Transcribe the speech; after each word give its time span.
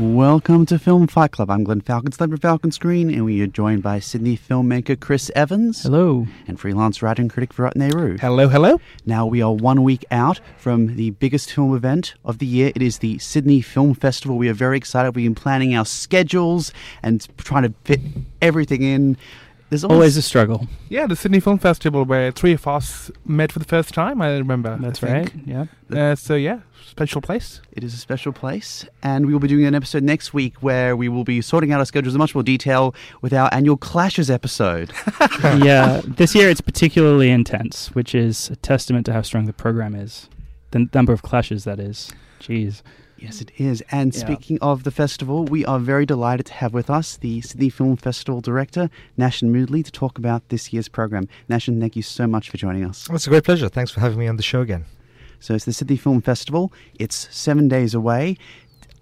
Welcome 0.00 0.64
to 0.64 0.78
Film 0.78 1.08
Fight 1.08 1.32
Club. 1.32 1.50
I'm 1.50 1.62
Glenn 1.62 1.82
Falcon, 1.82 2.10
celebrity 2.10 2.40
Falcon 2.40 2.72
Screen, 2.72 3.10
and 3.10 3.26
we 3.26 3.42
are 3.42 3.46
joined 3.46 3.82
by 3.82 3.98
Sydney 3.98 4.34
filmmaker 4.34 4.98
Chris 4.98 5.30
Evans. 5.36 5.82
Hello. 5.82 6.26
And 6.48 6.58
freelance 6.58 7.02
writer 7.02 7.20
and 7.20 7.30
critic 7.30 7.52
Virat 7.52 7.76
Nehru. 7.76 8.16
Hello, 8.16 8.48
hello. 8.48 8.80
Now 9.04 9.26
we 9.26 9.42
are 9.42 9.52
one 9.52 9.82
week 9.82 10.06
out 10.10 10.40
from 10.56 10.96
the 10.96 11.10
biggest 11.10 11.52
film 11.52 11.76
event 11.76 12.14
of 12.24 12.38
the 12.38 12.46
year. 12.46 12.72
It 12.74 12.80
is 12.80 13.00
the 13.00 13.18
Sydney 13.18 13.60
Film 13.60 13.92
Festival. 13.92 14.38
We 14.38 14.48
are 14.48 14.54
very 14.54 14.78
excited. 14.78 15.14
We've 15.14 15.26
been 15.26 15.34
planning 15.34 15.76
our 15.76 15.84
schedules 15.84 16.72
and 17.02 17.28
trying 17.36 17.64
to 17.64 17.74
fit 17.84 18.00
everything 18.40 18.82
in. 18.82 19.18
There's 19.70 19.84
always, 19.84 19.96
always 19.96 20.16
a 20.16 20.22
struggle. 20.22 20.66
Yeah, 20.88 21.06
the 21.06 21.14
Sydney 21.14 21.38
Film 21.38 21.58
Festival 21.58 22.04
where 22.04 22.32
three 22.32 22.52
of 22.54 22.66
us 22.66 23.10
met 23.24 23.52
for 23.52 23.60
the 23.60 23.64
first 23.64 23.94
time. 23.94 24.20
I 24.20 24.36
remember. 24.36 24.76
That's 24.80 25.02
I 25.02 25.12
right. 25.12 25.32
Yeah. 25.46 25.66
Uh, 25.90 26.16
so 26.16 26.34
yeah, 26.34 26.60
special 26.84 27.20
place. 27.20 27.60
It 27.70 27.84
is 27.84 27.94
a 27.94 27.96
special 27.96 28.32
place, 28.32 28.84
and 29.02 29.26
we 29.26 29.32
will 29.32 29.38
be 29.38 29.46
doing 29.46 29.64
an 29.64 29.76
episode 29.76 30.02
next 30.02 30.34
week 30.34 30.56
where 30.60 30.96
we 30.96 31.08
will 31.08 31.22
be 31.22 31.40
sorting 31.40 31.72
out 31.72 31.78
our 31.78 31.86
schedules 31.86 32.16
in 32.16 32.18
much 32.18 32.34
more 32.34 32.42
detail 32.42 32.96
with 33.22 33.32
our 33.32 33.48
annual 33.52 33.76
Clashes 33.76 34.28
episode. 34.28 34.92
yeah, 35.42 36.00
this 36.04 36.34
year 36.34 36.50
it's 36.50 36.60
particularly 36.60 37.30
intense, 37.30 37.94
which 37.94 38.12
is 38.12 38.50
a 38.50 38.56
testament 38.56 39.06
to 39.06 39.12
how 39.12 39.22
strong 39.22 39.46
the 39.46 39.52
program 39.52 39.94
is. 39.94 40.28
The 40.72 40.88
number 40.92 41.12
of 41.12 41.22
clashes 41.22 41.64
that 41.64 41.78
is. 41.78 42.12
Jeez. 42.40 42.82
Yes, 43.20 43.38
mm. 43.38 43.42
it 43.42 43.52
is. 43.58 43.82
And 43.90 44.14
yeah. 44.14 44.20
speaking 44.20 44.58
of 44.60 44.84
the 44.84 44.90
festival, 44.90 45.44
we 45.44 45.64
are 45.64 45.78
very 45.78 46.06
delighted 46.06 46.46
to 46.46 46.54
have 46.54 46.72
with 46.72 46.90
us 46.90 47.16
the 47.16 47.40
Sydney 47.42 47.70
Film 47.70 47.96
Festival 47.96 48.40
director, 48.40 48.90
Nashen 49.18 49.50
Moodley, 49.50 49.84
to 49.84 49.92
talk 49.92 50.18
about 50.18 50.48
this 50.48 50.72
year's 50.72 50.88
program. 50.88 51.28
Nashen, 51.48 51.80
thank 51.80 51.96
you 51.96 52.02
so 52.02 52.26
much 52.26 52.50
for 52.50 52.56
joining 52.56 52.84
us. 52.84 53.08
Well, 53.08 53.16
it's 53.16 53.26
a 53.26 53.30
great 53.30 53.44
pleasure. 53.44 53.68
Thanks 53.68 53.90
for 53.90 54.00
having 54.00 54.18
me 54.18 54.26
on 54.26 54.36
the 54.36 54.42
show 54.42 54.60
again. 54.60 54.84
So 55.38 55.54
it's 55.54 55.64
the 55.64 55.72
Sydney 55.72 55.96
Film 55.96 56.20
Festival. 56.20 56.72
It's 56.98 57.28
seven 57.34 57.68
days 57.68 57.94
away. 57.94 58.36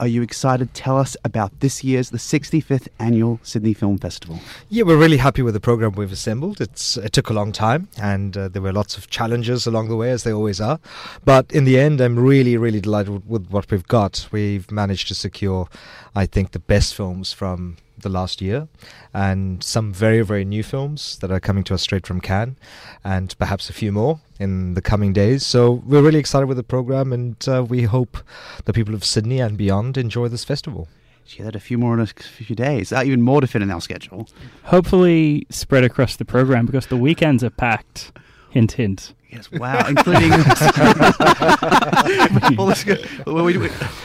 Are 0.01 0.07
you 0.07 0.23
excited? 0.23 0.73
Tell 0.75 0.97
us 0.97 1.17
about 1.25 1.59
this 1.59 1.83
year's, 1.83 2.11
the 2.11 2.19
65th 2.19 2.87
annual 3.01 3.41
Sydney 3.43 3.75
Film 3.75 3.99
Festival. 3.99 4.39
Yeah, 4.69 4.85
we're 4.85 4.97
really 4.97 5.17
happy 5.17 5.43
with 5.43 5.55
the 5.55 5.61
program 5.61 5.93
we've 5.93 6.13
assembled. 6.13 6.61
It's 6.61 6.97
it 6.97 7.13
took 7.13 7.31
a 7.31 7.33
long 7.33 7.51
time, 7.51 7.89
and 8.01 8.37
uh, 8.37 8.47
there 8.47 8.63
were 8.63 8.73
lots 8.73 8.97
of 8.97 9.11
challenges 9.11 9.67
along 9.67 9.89
the 9.89 9.97
way, 9.97 10.13
as 10.13 10.23
they 10.23 10.33
always 10.33 10.61
are. 10.61 10.79
But 11.25 11.51
in 11.51 11.65
the 11.65 11.81
end, 11.81 12.01
I'm 12.01 12.17
really, 12.17 12.57
really 12.57 12.81
delighted 12.81 13.13
with, 13.13 13.25
with 13.27 13.51
what 13.51 13.71
we've 13.73 13.89
got. 13.89 14.29
We've 14.31 14.71
managed 14.71 15.09
to 15.09 15.17
secure, 15.17 15.69
I 16.15 16.27
think, 16.27 16.53
the 16.53 16.61
best 16.61 16.95
films 16.95 17.33
from 17.33 17.79
the 18.03 18.09
last 18.09 18.41
year, 18.41 18.69
and 19.13 19.63
some 19.63 19.93
very, 19.93 20.23
very 20.23 20.45
new 20.45 20.63
films 20.63 21.19
that 21.19 21.31
are 21.31 21.41
coming 21.41 21.65
to 21.65 21.75
us 21.75 21.83
straight 21.83 22.07
from 22.07 22.21
Cannes, 22.21 22.57
and 23.05 23.37
perhaps 23.39 23.71
a 23.71 23.73
few 23.73 23.93
more 23.93 24.21
in 24.39 24.75
the 24.75 24.83
coming 24.83 25.13
days. 25.13 25.45
So 25.45 25.83
we're 25.87 26.03
really 26.03 26.19
excited 26.19 26.47
with 26.47 26.57
the 26.57 26.63
program, 26.63 27.13
and 27.13 27.37
uh, 27.49 27.65
we 27.69 27.83
hope 27.83 28.19
the 28.65 28.73
people 28.73 28.95
of 28.95 29.05
Sydney 29.05 29.41
and 29.41 29.57
beyond 29.57 29.97
enjoy 29.97 30.29
this 30.29 30.45
festival. 30.45 30.89
Gee, 31.27 31.43
that 31.43 31.55
a 31.55 31.61
few 31.61 31.77
more 31.77 31.93
in 31.93 32.01
a 32.01 32.07
few 32.07 32.57
days. 32.57 32.91
Uh, 32.91 33.03
even 33.05 33.21
more 33.21 33.43
to 33.43 33.47
fit 33.47 33.61
in 33.61 33.71
our 33.71 33.83
schedule. 33.83 34.29
Hopefully, 34.65 35.47
spread 35.51 35.85
across 35.85 36.17
the 36.17 36.25
program 36.25 36.65
because 36.65 36.87
the 36.87 36.97
weekends 36.97 37.45
are 37.45 37.51
packed. 37.51 38.13
Hint, 38.51 38.73
hint. 38.73 39.15
Yes, 39.31 39.51
wow, 39.53 39.87
including 39.87 40.33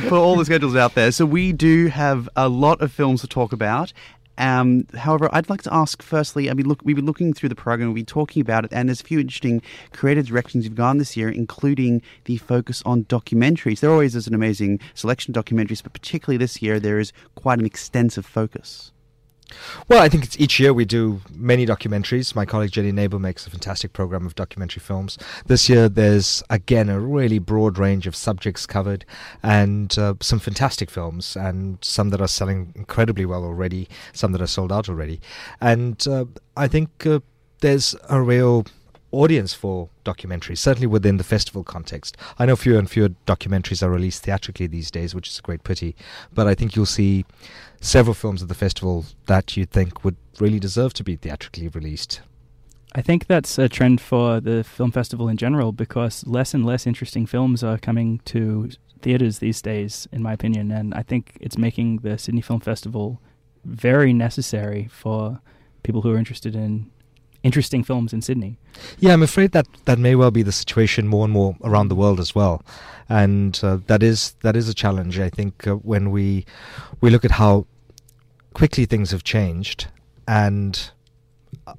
for 0.09 0.17
all 0.17 0.35
the 0.35 0.43
schedules 0.43 0.75
out 0.75 0.95
there. 0.95 1.13
So 1.13 1.25
we 1.25 1.53
do 1.53 1.87
have 1.87 2.27
a 2.35 2.49
lot 2.49 2.81
of 2.81 2.91
films 2.91 3.21
to 3.21 3.27
talk 3.27 3.53
about. 3.53 3.93
Um, 4.37 4.87
however, 4.95 5.29
I'd 5.31 5.49
like 5.49 5.61
to 5.63 5.73
ask 5.73 6.01
firstly, 6.01 6.49
I 6.49 6.53
mean, 6.53 6.67
look, 6.67 6.81
we've 6.83 6.95
been 6.95 7.05
looking 7.05 7.33
through 7.33 7.49
the 7.49 7.55
program, 7.55 7.89
we've 7.89 8.05
been 8.05 8.13
talking 8.13 8.41
about 8.41 8.65
it, 8.65 8.73
and 8.73 8.89
there's 8.89 9.01
a 9.01 9.03
few 9.03 9.19
interesting 9.19 9.61
creative 9.93 10.27
directions 10.27 10.65
you've 10.65 10.75
gone 10.75 10.97
this 10.97 11.15
year, 11.15 11.29
including 11.29 12.01
the 12.25 12.37
focus 12.37 12.81
on 12.85 13.05
documentaries. 13.05 13.79
There 13.79 13.91
always 13.91 14.15
is 14.15 14.27
an 14.27 14.33
amazing 14.33 14.79
selection 14.95 15.37
of 15.37 15.45
documentaries, 15.45 15.83
but 15.83 15.93
particularly 15.93 16.37
this 16.37 16.61
year, 16.61 16.79
there 16.79 16.99
is 16.99 17.13
quite 17.35 17.59
an 17.59 17.65
extensive 17.65 18.25
focus. 18.25 18.91
Well, 19.87 20.01
I 20.01 20.09
think 20.09 20.23
it's 20.23 20.39
each 20.39 20.59
year 20.59 20.73
we 20.73 20.85
do 20.85 21.21
many 21.33 21.65
documentaries. 21.65 22.35
My 22.35 22.45
colleague 22.45 22.71
Jenny 22.71 22.91
Neighbour 22.91 23.19
makes 23.19 23.45
a 23.45 23.49
fantastic 23.49 23.93
program 23.93 24.25
of 24.25 24.35
documentary 24.35 24.81
films. 24.81 25.17
This 25.45 25.69
year 25.69 25.89
there's 25.89 26.43
again 26.49 26.89
a 26.89 26.99
really 26.99 27.39
broad 27.39 27.77
range 27.77 28.07
of 28.07 28.15
subjects 28.15 28.65
covered 28.65 29.05
and 29.41 29.97
uh, 29.97 30.15
some 30.21 30.39
fantastic 30.39 30.89
films 30.89 31.35
and 31.35 31.77
some 31.81 32.09
that 32.09 32.21
are 32.21 32.27
selling 32.27 32.73
incredibly 32.75 33.25
well 33.25 33.43
already, 33.43 33.87
some 34.13 34.31
that 34.31 34.41
are 34.41 34.47
sold 34.47 34.71
out 34.71 34.89
already. 34.89 35.19
And 35.61 36.05
uh, 36.07 36.25
I 36.55 36.67
think 36.67 37.05
uh, 37.05 37.19
there's 37.61 37.95
a 38.09 38.21
real 38.21 38.65
audience 39.13 39.53
for 39.53 39.89
documentaries, 40.03 40.57
certainly 40.57 40.87
within 40.87 41.17
the 41.17 41.23
festival 41.23 41.63
context. 41.63 42.17
I 42.39 42.45
know 42.45 42.55
fewer 42.55 42.79
and 42.79 42.89
fewer 42.89 43.09
documentaries 43.27 43.83
are 43.83 43.89
released 43.89 44.23
theatrically 44.23 44.67
these 44.67 44.91
days, 44.91 45.13
which 45.13 45.29
is 45.29 45.39
a 45.39 45.41
great 45.41 45.63
pity, 45.63 45.95
but 46.33 46.47
I 46.47 46.55
think 46.55 46.75
you'll 46.75 46.85
see 46.85 47.25
several 47.79 48.13
films 48.13 48.41
at 48.41 48.49
the 48.49 48.55
festival 48.55 49.05
that 49.27 49.55
you'd 49.55 49.69
think 49.69 50.03
would 50.03 50.17
really 50.39 50.59
deserve 50.59 50.93
to 50.95 51.03
be 51.03 51.15
theatrically 51.15 51.67
released. 51.69 52.21
I 52.95 53.01
think 53.01 53.27
that's 53.27 53.57
a 53.57 53.69
trend 53.69 54.01
for 54.01 54.39
the 54.39 54.63
film 54.63 54.91
festival 54.91 55.27
in 55.27 55.37
general 55.37 55.71
because 55.71 56.25
less 56.27 56.53
and 56.53 56.65
less 56.65 56.85
interesting 56.85 57.25
films 57.25 57.63
are 57.63 57.77
coming 57.77 58.19
to 58.25 58.69
theaters 59.01 59.39
these 59.39 59.61
days, 59.61 60.07
in 60.11 60.23
my 60.23 60.33
opinion, 60.33 60.71
and 60.71 60.93
I 60.93 61.03
think 61.03 61.37
it's 61.39 61.57
making 61.57 61.97
the 61.97 62.17
Sydney 62.17 62.41
Film 62.41 62.59
Festival 62.59 63.21
very 63.65 64.13
necessary 64.13 64.87
for 64.91 65.39
people 65.83 66.01
who 66.01 66.11
are 66.11 66.17
interested 66.17 66.55
in 66.55 66.89
interesting 67.43 67.83
films 67.83 68.13
in 68.13 68.21
Sydney. 68.21 68.57
Yeah, 68.99 69.13
I'm 69.13 69.23
afraid 69.23 69.51
that 69.51 69.67
that 69.85 69.99
may 69.99 70.15
well 70.15 70.31
be 70.31 70.43
the 70.43 70.51
situation 70.51 71.07
more 71.07 71.25
and 71.25 71.33
more 71.33 71.55
around 71.63 71.89
the 71.89 71.95
world 71.95 72.19
as 72.19 72.33
well, 72.33 72.63
and 73.09 73.59
uh, 73.63 73.77
that 73.87 74.01
is 74.01 74.35
that 74.41 74.55
is 74.55 74.67
a 74.69 74.73
challenge. 74.73 75.19
I 75.19 75.29
think 75.29 75.67
uh, 75.67 75.75
when 75.75 76.11
we 76.11 76.45
we 77.01 77.09
look 77.09 77.25
at 77.25 77.31
how 77.31 77.65
quickly 78.53 78.85
things 78.85 79.11
have 79.11 79.23
changed, 79.23 79.87
and 80.27 80.91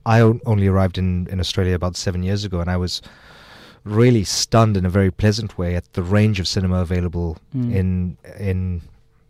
I 0.07 0.21
only 0.21 0.67
arrived 0.67 0.99
in 0.99 1.27
in 1.29 1.41
Australia 1.41 1.75
about 1.75 1.97
seven 1.97 2.23
years 2.23 2.45
ago, 2.45 2.61
and 2.61 2.71
I 2.71 2.77
was 2.77 3.03
really 3.85 4.25
stunned 4.25 4.77
in 4.77 4.87
a 4.87 4.91
very 4.91 5.11
pleasant 5.11 5.59
way 5.59 5.77
at 5.77 5.93
the 5.93 6.03
range 6.03 6.41
of 6.41 6.49
cinema 6.49 6.81
available 6.81 7.37
mm. 7.55 7.75
in 7.75 8.17
in 8.39 8.83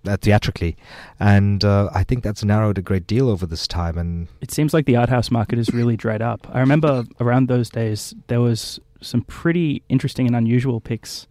uh, 0.06 0.16
theatrically, 0.20 0.76
and 1.18 1.64
uh, 1.64 1.90
I 1.94 2.04
think 2.04 2.22
that's 2.22 2.44
narrowed 2.44 2.78
a 2.78 2.82
great 2.82 3.06
deal 3.06 3.28
over 3.28 3.46
this 3.46 3.66
time. 3.66 3.98
And 3.98 4.28
it 4.40 4.50
seems 4.50 4.74
like 4.74 4.86
the 4.86 4.96
art 4.96 5.08
house 5.08 5.30
market 5.30 5.58
has 5.58 5.72
really 5.72 5.96
dried 5.96 6.22
up. 6.22 6.46
I 6.52 6.60
remember 6.60 7.04
around 7.20 7.48
those 7.48 7.70
days 7.70 8.14
there 8.28 8.40
was 8.40 8.80
some 9.00 9.22
pretty 9.22 9.82
interesting 9.88 10.26
and 10.26 10.36
unusual 10.36 10.80
picks 10.80 11.26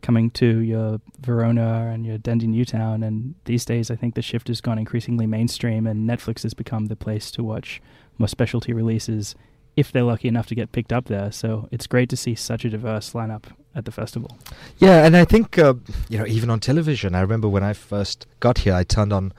coming 0.00 0.30
to 0.30 0.60
your 0.60 1.00
Verona 1.20 1.90
and 1.92 2.06
your 2.06 2.18
Dendy 2.18 2.46
Newtown, 2.46 3.02
and 3.02 3.34
these 3.44 3.64
days 3.64 3.90
I 3.90 3.96
think 3.96 4.14
the 4.14 4.22
shift 4.22 4.48
has 4.48 4.60
gone 4.60 4.78
increasingly 4.78 5.26
mainstream, 5.26 5.86
and 5.86 6.08
Netflix 6.08 6.42
has 6.42 6.54
become 6.54 6.86
the 6.86 6.96
place 6.96 7.30
to 7.32 7.42
watch 7.42 7.82
more 8.18 8.28
specialty 8.28 8.72
releases 8.72 9.34
if 9.76 9.92
they're 9.92 10.02
lucky 10.02 10.26
enough 10.26 10.46
to 10.46 10.54
get 10.56 10.72
picked 10.72 10.92
up 10.92 11.06
there. 11.06 11.30
So 11.30 11.68
it's 11.70 11.86
great 11.86 12.08
to 12.10 12.16
see 12.16 12.34
such 12.34 12.64
a 12.64 12.70
diverse 12.70 13.12
lineup 13.12 13.44
at 13.78 13.84
the 13.84 13.92
festival. 13.92 14.36
Yeah, 14.76 15.06
and 15.06 15.16
I 15.16 15.24
think 15.24 15.56
uh, 15.56 15.74
you 16.08 16.18
know 16.18 16.26
even 16.26 16.50
on 16.50 16.60
television. 16.60 17.14
I 17.14 17.20
remember 17.20 17.48
when 17.48 17.62
I 17.62 17.72
first 17.72 18.26
got 18.40 18.58
here, 18.58 18.74
I 18.74 18.84
turned 18.84 19.12
on 19.12 19.32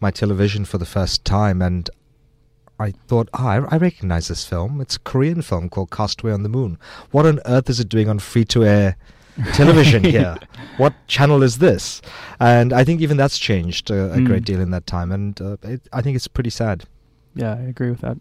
my 0.00 0.10
television 0.10 0.64
for 0.64 0.76
the 0.76 0.84
first 0.84 1.24
time, 1.24 1.62
and 1.62 1.88
I 2.78 2.90
thought, 3.06 3.30
oh, 3.32 3.46
I, 3.46 3.56
I 3.74 3.76
recognize 3.78 4.28
this 4.28 4.44
film. 4.44 4.80
It's 4.80 4.96
a 4.96 5.00
Korean 5.00 5.40
film 5.40 5.70
called 5.70 5.90
Castaway 5.90 6.32
on 6.32 6.42
the 6.42 6.48
Moon. 6.48 6.76
What 7.12 7.24
on 7.24 7.40
earth 7.46 7.70
is 7.70 7.78
it 7.78 7.88
doing 7.88 8.08
on 8.08 8.18
free 8.18 8.44
to 8.46 8.64
air? 8.64 8.96
television 9.52 10.04
here. 10.14 10.36
What 10.76 10.94
channel 11.08 11.42
is 11.42 11.58
this? 11.58 12.00
And 12.38 12.72
I 12.72 12.84
think 12.84 13.00
even 13.00 13.16
that's 13.16 13.36
changed 13.36 13.90
uh, 13.90 13.94
a 13.94 14.18
mm. 14.18 14.26
great 14.26 14.44
deal 14.44 14.60
in 14.60 14.70
that 14.70 14.86
time, 14.86 15.10
and 15.10 15.40
uh, 15.40 15.56
it, 15.62 15.88
I 15.92 16.02
think 16.02 16.14
it's 16.14 16.28
pretty 16.28 16.50
sad. 16.50 16.84
Yeah, 17.34 17.54
I 17.54 17.62
agree 17.62 17.90
with 17.90 18.00
that. 18.00 18.16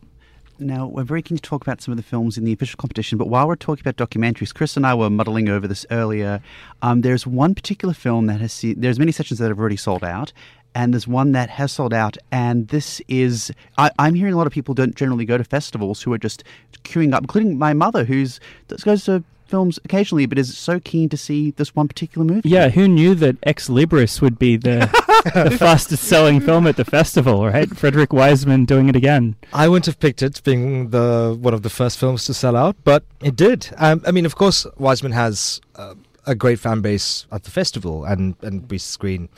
Now, 0.63 0.87
we're 0.87 1.03
very 1.03 1.21
keen 1.21 1.37
to 1.37 1.41
talk 1.41 1.61
about 1.61 1.81
some 1.81 1.91
of 1.91 1.97
the 1.97 2.03
films 2.03 2.37
in 2.37 2.45
the 2.45 2.53
official 2.53 2.77
competition, 2.77 3.17
but 3.17 3.27
while 3.27 3.47
we're 3.47 3.55
talking 3.55 3.83
about 3.85 3.97
documentaries, 3.97 4.53
Chris 4.53 4.77
and 4.77 4.85
I 4.85 4.93
were 4.93 5.09
muddling 5.09 5.49
over 5.49 5.67
this 5.67 5.85
earlier. 5.91 6.41
Um, 6.81 7.01
there's 7.01 7.27
one 7.27 7.53
particular 7.53 7.93
film 7.93 8.27
that 8.27 8.39
has 8.41 8.53
seen, 8.53 8.79
there's 8.79 8.99
many 8.99 9.11
sessions 9.11 9.39
that 9.39 9.49
have 9.49 9.59
already 9.59 9.77
sold 9.77 10.03
out, 10.03 10.31
and 10.75 10.93
there's 10.93 11.07
one 11.07 11.33
that 11.33 11.49
has 11.49 11.71
sold 11.71 11.93
out. 11.93 12.17
And 12.31 12.67
this 12.69 13.01
is, 13.07 13.51
I, 13.77 13.91
am 13.99 14.15
hearing 14.15 14.33
a 14.33 14.37
lot 14.37 14.47
of 14.47 14.53
people 14.53 14.73
don't 14.73 14.95
generally 14.95 15.25
go 15.25 15.37
to 15.37 15.43
festivals 15.43 16.01
who 16.01 16.13
are 16.13 16.17
just 16.17 16.43
queuing 16.83 17.13
up, 17.13 17.23
including 17.23 17.57
my 17.57 17.73
mother, 17.73 18.05
who's 18.05 18.39
goes 18.83 19.05
to 19.05 19.23
films 19.53 19.79
occasionally, 19.85 20.25
but 20.25 20.39
is 20.39 20.57
so 20.57 20.79
keen 20.79 21.07
to 21.09 21.17
see 21.17 21.51
this 21.51 21.75
one 21.75 21.87
particular 21.87 22.25
movie. 22.25 22.49
Yeah, 22.49 22.69
who 22.69 22.87
knew 22.87 23.13
that 23.15 23.37
Ex 23.43 23.69
Libris 23.69 24.19
would 24.19 24.39
be 24.39 24.57
the, 24.57 24.89
the 25.33 25.55
fastest 25.57 26.03
selling 26.03 26.41
film 26.41 26.67
at 26.67 26.75
the 26.75 26.83
festival, 26.83 27.45
right? 27.45 27.69
Frederick 27.77 28.11
Wiseman 28.11 28.65
doing 28.65 28.89
it 28.89 28.95
again. 28.95 29.35
I 29.53 29.69
wouldn't 29.69 29.85
have 29.85 29.99
picked 29.99 30.21
it, 30.21 30.43
being 30.43 30.89
the 30.89 31.37
one 31.39 31.53
of 31.53 31.61
the 31.61 31.69
first 31.69 31.97
films 31.97 32.25
to 32.25 32.33
sell 32.33 32.57
out, 32.57 32.75
but 32.83 33.03
it 33.21 33.35
did. 33.35 33.69
Um, 33.77 34.01
I 34.05 34.11
mean, 34.11 34.25
of 34.25 34.35
course, 34.35 34.67
Wiseman 34.77 35.13
has 35.13 35.61
uh, 35.75 35.95
a 36.25 36.35
great 36.35 36.59
fan 36.59 36.81
base 36.81 37.25
at 37.31 37.43
the 37.43 37.51
festival, 37.51 38.03
and, 38.03 38.35
and 38.41 38.69
we 38.69 38.77
screen 38.77 39.29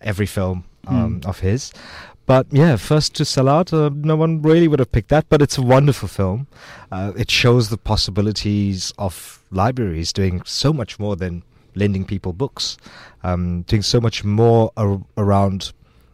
every 0.00 0.26
film 0.26 0.64
um, 0.88 1.20
mm. 1.20 1.26
of 1.26 1.40
his. 1.40 1.72
But 2.26 2.46
yeah, 2.50 2.76
first 2.76 3.14
to 3.14 3.24
sell 3.24 3.48
out, 3.48 3.72
uh, 3.72 3.90
no 3.94 4.14
one 4.14 4.42
really 4.42 4.68
would 4.68 4.80
have 4.80 4.92
picked 4.92 5.08
that. 5.08 5.26
But 5.28 5.40
it's 5.40 5.56
a 5.56 5.62
wonderful 5.62 6.08
film. 6.08 6.46
Uh, 6.92 7.12
it 7.16 7.30
shows 7.30 7.70
the 7.70 7.78
possibilities 7.78 8.92
of 8.98 9.42
libraries 9.50 10.12
doing 10.12 10.42
so 10.44 10.72
much 10.72 10.98
more 10.98 11.16
than 11.16 11.42
lending 11.78 12.04
people 12.04 12.32
books, 12.32 12.76
um, 13.22 13.62
doing 13.62 13.82
so 13.82 14.00
much 14.00 14.24
more 14.24 14.72
ar- 14.76 15.00
around 15.16 15.72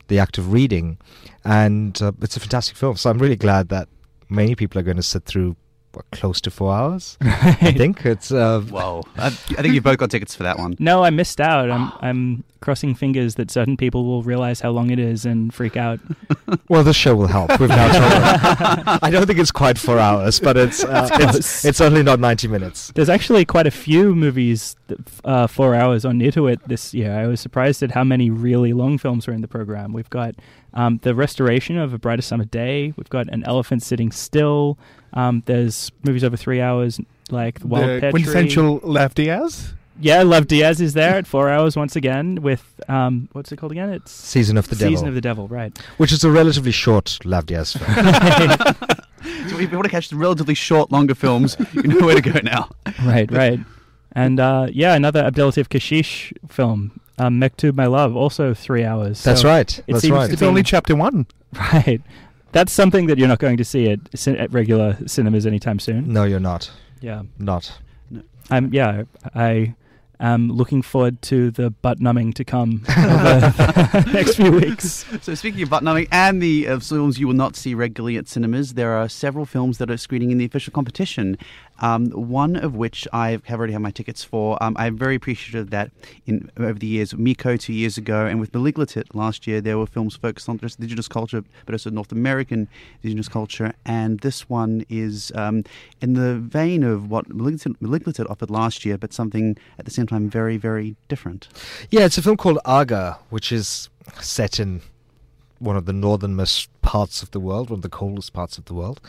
the 0.08 0.18
act 0.18 0.38
of 0.38 0.52
reading, 0.52 0.98
and 1.44 2.00
uh, 2.02 2.12
it's 2.20 2.36
a 2.36 2.40
fantastic 2.40 2.76
film. 2.76 2.96
So 2.96 3.10
I'm 3.10 3.18
really 3.18 3.36
glad 3.36 3.68
that 3.70 3.88
many 4.28 4.54
people 4.54 4.78
are 4.78 4.84
going 4.84 4.96
to 4.96 5.02
sit 5.02 5.24
through 5.24 5.56
what, 5.94 6.10
close 6.10 6.40
to 6.42 6.50
four 6.50 6.72
hours. 6.72 7.16
I 7.22 7.72
think 7.72 8.04
it's. 8.04 8.32
Uh, 8.32 8.60
Whoa! 8.60 9.02
I, 9.16 9.26
I 9.26 9.30
think 9.30 9.74
you've 9.74 9.84
both 9.84 9.98
got 9.98 10.10
tickets 10.10 10.34
for 10.34 10.42
that 10.42 10.58
one. 10.58 10.76
No, 10.78 11.04
I 11.04 11.10
missed 11.10 11.40
out. 11.40 11.70
I'm 11.70 11.92
I'm 12.00 12.44
crossing 12.64 12.94
fingers 12.94 13.34
that 13.34 13.50
certain 13.50 13.76
people 13.76 14.06
will 14.06 14.22
realize 14.22 14.60
how 14.60 14.70
long 14.70 14.88
it 14.88 14.98
is 14.98 15.26
and 15.26 15.52
freak 15.52 15.76
out. 15.76 16.00
well, 16.68 16.82
this 16.82 16.96
show 16.96 17.14
will 17.14 17.26
help. 17.26 17.60
We've 17.60 17.68
now 17.68 17.92
told 17.92 18.98
I 19.02 19.10
don't 19.10 19.26
think 19.26 19.38
it's 19.38 19.50
quite 19.50 19.76
four 19.76 19.98
hours, 19.98 20.40
but 20.40 20.56
it's 20.56 20.82
uh, 20.82 21.08
it's, 21.12 21.64
it's 21.64 21.80
only 21.80 22.02
not 22.02 22.20
ninety 22.20 22.48
minutes. 22.48 22.90
There's 22.94 23.10
actually 23.10 23.44
quite 23.44 23.66
a 23.66 23.70
few 23.70 24.14
movies 24.14 24.76
that, 24.88 24.98
uh, 25.24 25.46
four 25.46 25.74
hours 25.74 26.04
on 26.04 26.18
Near 26.18 26.32
to 26.32 26.46
It 26.46 26.66
this 26.66 26.94
year. 26.94 27.12
I 27.12 27.26
was 27.26 27.40
surprised 27.40 27.82
at 27.82 27.90
how 27.92 28.04
many 28.04 28.30
really 28.30 28.72
long 28.72 28.98
films 28.98 29.26
were 29.26 29.34
in 29.34 29.42
the 29.42 29.48
program. 29.48 29.92
We've 29.92 30.10
got 30.10 30.34
um, 30.72 30.98
the 31.02 31.14
restoration 31.14 31.78
of 31.78 31.92
A 31.92 31.98
Brighter 31.98 32.22
Summer 32.22 32.44
Day. 32.44 32.92
We've 32.96 33.08
got 33.08 33.28
An 33.28 33.44
Elephant 33.44 33.82
Sitting 33.82 34.10
Still. 34.10 34.78
Um, 35.14 35.42
there's 35.46 35.90
movies 36.04 36.24
over 36.24 36.36
three 36.36 36.60
hours 36.60 37.00
like 37.30 37.60
The 37.60 37.66
Wild 37.68 37.84
the 37.84 37.88
Pear 37.88 38.00
Tree. 38.00 38.10
quintessential 38.10 38.80
Lav 38.82 39.14
Diaz. 39.14 39.72
Yeah, 40.00 40.22
Lav 40.24 40.48
Diaz 40.48 40.80
is 40.80 40.92
there 40.94 41.14
at 41.14 41.26
four 41.26 41.48
hours 41.48 41.76
once 41.76 41.94
again 41.94 42.42
with 42.42 42.80
um, 42.88 43.28
what's 43.32 43.52
it 43.52 43.56
called 43.58 43.70
again? 43.72 43.90
It's 43.90 44.10
Season 44.10 44.56
of 44.58 44.68
the 44.68 44.74
Season 44.74 44.86
Devil, 44.88 44.96
Season 44.96 45.08
of 45.08 45.14
the 45.14 45.20
Devil, 45.20 45.46
right? 45.48 45.78
which 45.98 46.10
is 46.12 46.24
a 46.24 46.30
relatively 46.30 46.72
short 46.72 47.18
Lav 47.24 47.46
Diaz 47.46 47.72
film. 47.74 47.90
So 49.48 49.58
if 49.58 49.70
you 49.70 49.76
want 49.78 49.84
to 49.84 49.90
catch 49.90 50.08
the 50.10 50.16
relatively 50.16 50.54
short, 50.54 50.90
longer 50.92 51.14
films, 51.14 51.56
you 51.72 51.82
know 51.84 52.04
where 52.06 52.14
to 52.14 52.20
go 52.20 52.38
now. 52.42 52.68
right, 53.04 53.30
right. 53.30 53.58
And 54.12 54.38
uh, 54.40 54.66
yeah, 54.70 54.94
another 54.94 55.22
Abdellatif 55.22 55.68
Kechiche 55.68 56.32
film, 56.50 57.00
um, 57.18 57.40
Mektoub 57.40 57.74
My 57.74 57.86
Love, 57.86 58.16
also 58.16 58.52
three 58.54 58.84
hours. 58.84 59.22
That's 59.22 59.42
So- 59.42 59.48
right. 59.48 59.78
it 59.78 59.84
That's 59.88 60.00
seems 60.02 60.12
right. 60.12 60.26
to 60.26 60.32
It's 60.32 60.40
be- 60.40 60.46
only 60.46 60.62
chapter 60.62 60.94
one. 60.96 61.26
Right. 61.54 62.02
That's 62.54 62.72
something 62.72 63.06
that 63.06 63.18
you're 63.18 63.26
not 63.26 63.40
going 63.40 63.56
to 63.56 63.64
see 63.64 63.90
at, 63.90 64.28
at 64.28 64.52
regular 64.52 64.96
cinemas 65.06 65.44
anytime 65.44 65.80
soon. 65.80 66.12
No, 66.12 66.22
you're 66.22 66.38
not. 66.38 66.70
Yeah. 67.00 67.22
Not. 67.36 67.76
I'm. 68.48 68.72
Yeah. 68.72 69.02
I 69.34 69.74
am 70.20 70.52
looking 70.52 70.80
forward 70.80 71.20
to 71.22 71.50
the 71.50 71.70
butt 71.70 71.98
numbing 71.98 72.32
to 72.34 72.44
come 72.44 72.84
over 72.96 73.40
the 73.40 74.10
next 74.14 74.36
few 74.36 74.52
weeks. 74.52 75.04
So 75.20 75.34
speaking 75.34 75.62
of 75.62 75.70
butt 75.70 75.82
numbing 75.82 76.06
and 76.12 76.40
the 76.40 76.68
uh, 76.68 76.78
films 76.78 77.18
you 77.18 77.26
will 77.26 77.34
not 77.34 77.56
see 77.56 77.74
regularly 77.74 78.16
at 78.18 78.28
cinemas, 78.28 78.74
there 78.74 78.92
are 78.92 79.08
several 79.08 79.46
films 79.46 79.78
that 79.78 79.90
are 79.90 79.96
screening 79.96 80.30
in 80.30 80.38
the 80.38 80.44
official 80.44 80.72
competition. 80.72 81.36
Um, 81.80 82.06
one 82.10 82.56
of 82.56 82.76
which 82.76 83.08
I 83.12 83.30
have 83.30 83.58
already 83.58 83.72
had 83.72 83.82
my 83.82 83.90
tickets 83.90 84.22
for. 84.22 84.62
Um, 84.62 84.76
I'm 84.78 84.96
very 84.96 85.16
appreciative 85.16 85.70
that 85.70 85.90
in 86.26 86.50
over 86.56 86.78
the 86.78 86.86
years, 86.86 87.14
Miko 87.14 87.56
two 87.56 87.72
years 87.72 87.98
ago, 87.98 88.26
and 88.26 88.40
with 88.40 88.52
Maliglutit 88.52 89.14
last 89.14 89.46
year, 89.46 89.60
there 89.60 89.76
were 89.76 89.86
films 89.86 90.16
focused 90.16 90.48
on 90.48 90.58
just 90.58 90.78
indigenous 90.78 91.08
culture, 91.08 91.42
but 91.66 91.74
also 91.74 91.90
North 91.90 92.12
American 92.12 92.68
indigenous 93.02 93.28
culture. 93.28 93.74
And 93.84 94.20
this 94.20 94.48
one 94.48 94.84
is 94.88 95.32
um, 95.34 95.64
in 96.00 96.14
the 96.14 96.36
vein 96.36 96.84
of 96.84 97.10
what 97.10 97.28
Maliglutit 97.28 98.30
offered 98.30 98.50
last 98.50 98.84
year, 98.84 98.96
but 98.96 99.12
something 99.12 99.56
at 99.78 99.84
the 99.84 99.90
same 99.90 100.06
time 100.06 100.30
very, 100.30 100.56
very 100.56 100.96
different. 101.08 101.48
Yeah, 101.90 102.04
it's 102.04 102.18
a 102.18 102.22
film 102.22 102.36
called 102.36 102.58
Aga, 102.64 103.18
which 103.30 103.50
is 103.52 103.90
set 104.20 104.60
in 104.60 104.80
one 105.58 105.76
of 105.76 105.86
the 105.86 105.92
northernmost 105.92 106.68
parts 106.82 107.22
of 107.22 107.30
the 107.30 107.40
world, 107.40 107.70
one 107.70 107.78
of 107.78 107.82
the 107.82 107.88
coldest 107.88 108.32
parts 108.32 108.58
of 108.58 108.64
the 108.66 108.74
world. 108.74 109.00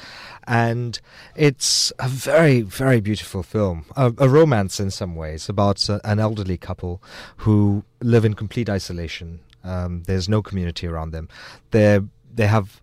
And 0.48 1.00
it's 1.36 1.92
a 2.00 2.08
very, 2.08 2.62
very 2.62 3.02
beautiful 3.02 3.44
film, 3.44 3.86
a, 3.96 4.14
a 4.18 4.30
romance 4.30 4.80
in 4.80 4.92
some 4.92 5.16
ways 5.16 5.50
about 5.50 5.90
uh, 5.90 6.00
an 6.04 6.20
elderly 6.20 6.58
couple 6.58 7.02
who 7.38 7.84
live 8.00 8.26
in 8.26 8.34
complete 8.34 8.70
isolation. 8.70 9.40
Um, 9.64 10.04
there's 10.06 10.30
no 10.30 10.42
community 10.42 10.88
around 10.88 11.12
them. 11.12 11.28
They 11.72 12.00
they 12.34 12.48
have 12.48 12.82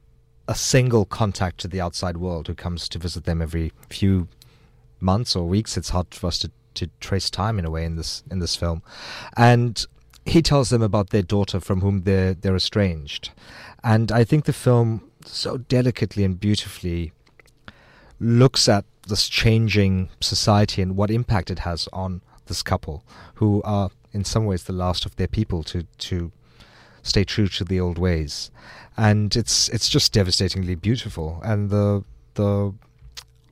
a 0.48 0.54
single 0.54 1.04
contact 1.04 1.58
to 1.58 1.68
the 1.68 1.80
outside 1.80 2.16
world 2.16 2.48
who 2.48 2.54
comes 2.54 2.88
to 2.88 2.98
visit 2.98 3.24
them 3.24 3.40
every 3.40 3.72
few 3.88 4.28
months 5.00 5.36
or 5.36 5.46
weeks. 5.46 5.76
It's 5.76 5.90
hard 5.90 6.14
for 6.14 6.26
us 6.26 6.38
to, 6.38 6.50
to 6.74 6.88
trace 7.00 7.30
time 7.30 7.58
in 7.58 7.64
a 7.64 7.70
way 7.70 7.84
in 7.84 7.96
this 7.96 8.24
in 8.30 8.40
this 8.40 8.56
film, 8.56 8.82
and 9.36 9.86
he 10.24 10.42
tells 10.42 10.70
them 10.70 10.82
about 10.82 11.10
their 11.10 11.22
daughter 11.22 11.60
from 11.60 11.80
whom 11.80 12.02
they're 12.02 12.34
they're 12.34 12.56
estranged, 12.56 13.30
and 13.82 14.10
I 14.12 14.24
think 14.24 14.44
the 14.44 14.52
film 14.52 15.10
so 15.24 15.56
delicately 15.56 16.24
and 16.24 16.38
beautifully 16.38 17.12
looks 18.18 18.68
at 18.68 18.84
this 19.08 19.28
changing 19.28 20.08
society 20.20 20.80
and 20.80 20.96
what 20.96 21.10
impact 21.10 21.50
it 21.50 21.60
has 21.60 21.88
on 21.92 22.22
this 22.46 22.62
couple 22.62 23.04
who 23.34 23.60
are 23.64 23.90
in 24.12 24.24
some 24.24 24.44
ways 24.44 24.64
the 24.64 24.72
last 24.72 25.04
of 25.04 25.16
their 25.16 25.26
people 25.26 25.62
to 25.64 25.84
to 25.98 26.30
stay 27.02 27.24
true 27.24 27.48
to 27.48 27.64
the 27.64 27.80
old 27.80 27.98
ways. 27.98 28.50
And 28.96 29.34
it's 29.34 29.68
it's 29.70 29.88
just 29.88 30.12
devastatingly 30.12 30.74
beautiful. 30.74 31.40
And 31.42 31.70
the 31.70 32.04
the 32.34 32.74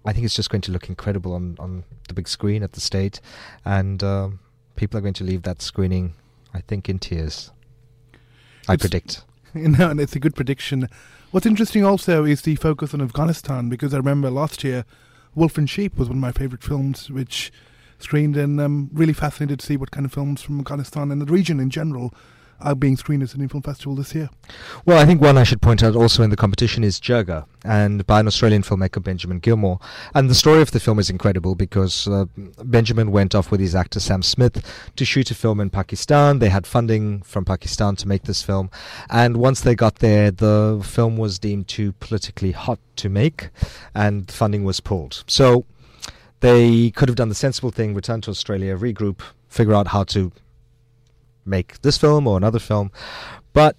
I 0.05 0.13
think 0.13 0.25
it's 0.25 0.35
just 0.35 0.51
going 0.51 0.63
to 0.63 0.73
look 0.73 0.89
incredible 0.89 1.35
on 1.35 1.57
on 1.59 1.85
the 2.09 2.15
big 2.15 2.29
screen 2.29 2.63
at 2.63 2.73
the 2.73 2.81
state. 2.81 3.21
And 3.65 4.03
um, 4.03 4.41
people 4.77 4.99
are 4.99 5.03
going 5.03 5.15
to 5.15 5.25
leave 5.25 5.43
that 5.43 5.63
screening 5.63 6.15
I 6.55 6.61
think 6.61 6.89
in 6.89 6.99
tears. 6.99 7.51
I 8.69 8.75
It's- 8.75 8.81
predict. 8.89 9.23
No, 9.55 9.91
and 9.91 9.99
it's 10.01 10.15
a 10.15 10.21
good 10.21 10.37
prediction. 10.37 10.89
What's 11.33 11.45
interesting 11.47 11.85
also 11.85 12.25
is 12.25 12.43
the 12.43 12.55
focus 12.55 12.95
on 12.95 13.01
Afghanistan 13.03 13.69
because 13.69 13.93
I 13.93 13.97
remember 13.97 14.31
last 14.31 14.63
year, 14.63 14.85
Wolf 15.35 15.59
and 15.59 15.69
Sheep 15.69 15.97
was 15.99 16.09
one 16.09 16.19
of 16.19 16.21
my 16.23 16.31
favourite 16.31 16.63
films, 16.63 17.11
which 17.11 17.51
screened, 17.99 18.37
and 18.37 18.61
I'm 18.61 18.91
really 18.93 19.13
fascinated 19.13 19.59
to 19.59 19.67
see 19.67 19.77
what 19.77 19.91
kind 19.91 20.07
of 20.07 20.13
films 20.13 20.41
from 20.43 20.61
Afghanistan 20.61 21.11
and 21.11 21.21
the 21.21 21.27
region 21.33 21.59
in 21.59 21.69
general 21.71 22.15
are 22.61 22.75
being 22.75 22.97
screened 22.97 23.23
at 23.23 23.31
Sydney 23.31 23.49
Film 23.49 23.63
Festival 23.63 23.95
this 23.95 24.15
year. 24.15 24.31
Well, 24.85 24.99
I 24.99 25.07
think 25.07 25.21
one 25.21 25.39
I 25.39 25.45
should 25.45 25.63
point 25.63 25.83
out 25.83 25.97
also 25.97 26.23
in 26.23 26.31
the 26.31 26.37
competition 26.37 26.85
is 26.85 27.01
Jirga, 27.01 27.47
and 27.65 28.07
by 28.07 28.21
an 28.21 28.27
Australian 28.27 28.63
filmmaker, 28.63 29.03
Benjamin 29.03 29.41
Gilmour. 29.41 29.79
And 30.15 30.29
the 30.29 30.35
story 30.35 30.63
of 30.63 30.71
the 30.71 30.81
film 30.81 30.99
is 30.99 31.11
incredible 31.11 31.55
because 31.55 32.09
uh, 32.09 32.27
Benjamin 32.65 33.13
went 33.13 33.35
off 33.35 33.51
with 33.51 33.61
his 33.61 33.75
actor 33.75 34.01
Sam 34.01 34.23
Smith 34.23 34.65
to 34.97 35.05
shoot 35.05 35.31
a 35.31 35.35
film 35.35 35.61
in 35.61 35.71
Pakistan. 35.71 36.39
They 36.39 36.49
had 36.49 36.67
funding 36.67 37.23
from 37.23 37.45
Pakistan 37.45 37.97
to 37.97 38.09
make 38.09 38.25
this 38.25 38.43
film. 38.43 38.71
And 39.09 39.37
once 39.37 39.61
they 39.61 39.75
got 39.75 39.97
there, 39.97 40.31
the 40.31 40.81
film 40.85 41.17
was 41.17 41.39
deemed 41.39 41.69
too 41.69 41.93
politically 41.95 42.53
hot 42.53 42.79
to 42.97 43.09
make, 43.09 43.51
and 43.95 44.31
funding 44.31 44.65
was 44.65 44.81
pulled. 44.81 45.25
So 45.27 45.65
they 46.41 46.91
could 46.91 47.09
have 47.09 47.17
done 47.17 47.29
the 47.29 47.35
sensible 47.35 47.71
thing, 47.71 47.95
return 47.95 48.21
to 48.23 48.31
Australia, 48.31 48.77
regroup, 48.77 49.21
figure 49.49 49.75
out 49.75 49.89
how 49.89 50.05
to 50.05 50.33
make 51.51 51.83
this 51.83 51.99
film 51.99 52.27
or 52.27 52.37
another 52.37 52.59
film. 52.59 52.91
But 53.53 53.77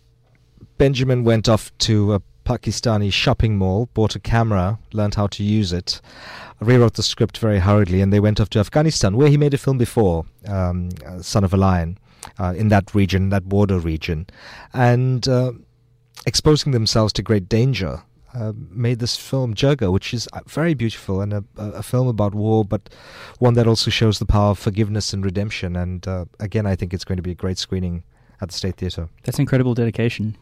Benjamin 0.77 1.23
went 1.23 1.49
off 1.49 1.75
to 1.79 2.13
a 2.13 2.21
Pakistani 2.45 3.11
shopping 3.11 3.57
mall, 3.57 3.89
bought 3.93 4.15
a 4.15 4.19
camera, 4.19 4.79
learned 4.93 5.15
how 5.15 5.27
to 5.27 5.43
use 5.43 5.71
it, 5.71 6.01
rewrote 6.59 6.95
the 6.95 7.03
script 7.03 7.37
very 7.37 7.59
hurriedly, 7.59 8.01
and 8.01 8.11
they 8.11 8.19
went 8.19 8.39
off 8.39 8.49
to 8.49 8.59
Afghanistan, 8.59 9.15
where 9.15 9.29
he 9.29 9.37
made 9.37 9.53
a 9.53 9.57
film 9.57 9.77
before, 9.77 10.25
um, 10.47 10.89
uh, 11.05 11.21
Son 11.21 11.43
of 11.43 11.53
a 11.53 11.57
Lion, 11.57 11.97
uh, 12.39 12.53
in 12.55 12.67
that 12.69 12.93
region, 12.93 13.29
that 13.29 13.47
border 13.47 13.79
region, 13.79 14.27
and 14.73 15.27
uh, 15.27 15.51
exposing 16.25 16.71
themselves 16.71 17.13
to 17.13 17.21
great 17.21 17.47
danger. 17.47 18.03
Uh, 18.33 18.53
made 18.69 19.00
this 19.00 19.17
film 19.17 19.53
Jirga, 19.53 19.91
which 19.91 20.13
is 20.13 20.27
uh, 20.31 20.39
very 20.47 20.73
beautiful 20.73 21.21
and 21.21 21.33
a, 21.33 21.43
a 21.57 21.71
a 21.71 21.83
film 21.83 22.07
about 22.07 22.33
war, 22.33 22.63
but 22.63 22.89
one 23.39 23.55
that 23.55 23.67
also 23.67 23.91
shows 23.91 24.19
the 24.19 24.25
power 24.25 24.51
of 24.51 24.59
forgiveness 24.59 25.13
and 25.13 25.25
redemption. 25.25 25.75
And 25.75 26.07
uh, 26.07 26.25
again, 26.39 26.65
I 26.65 26.77
think 26.77 26.93
it's 26.93 27.03
going 27.03 27.17
to 27.17 27.23
be 27.23 27.31
a 27.31 27.35
great 27.35 27.57
screening 27.57 28.03
at 28.39 28.47
the 28.50 28.55
State 28.55 28.77
Theatre. 28.77 29.09
That's 29.23 29.39
incredible 29.39 29.73
dedication. 29.73 30.38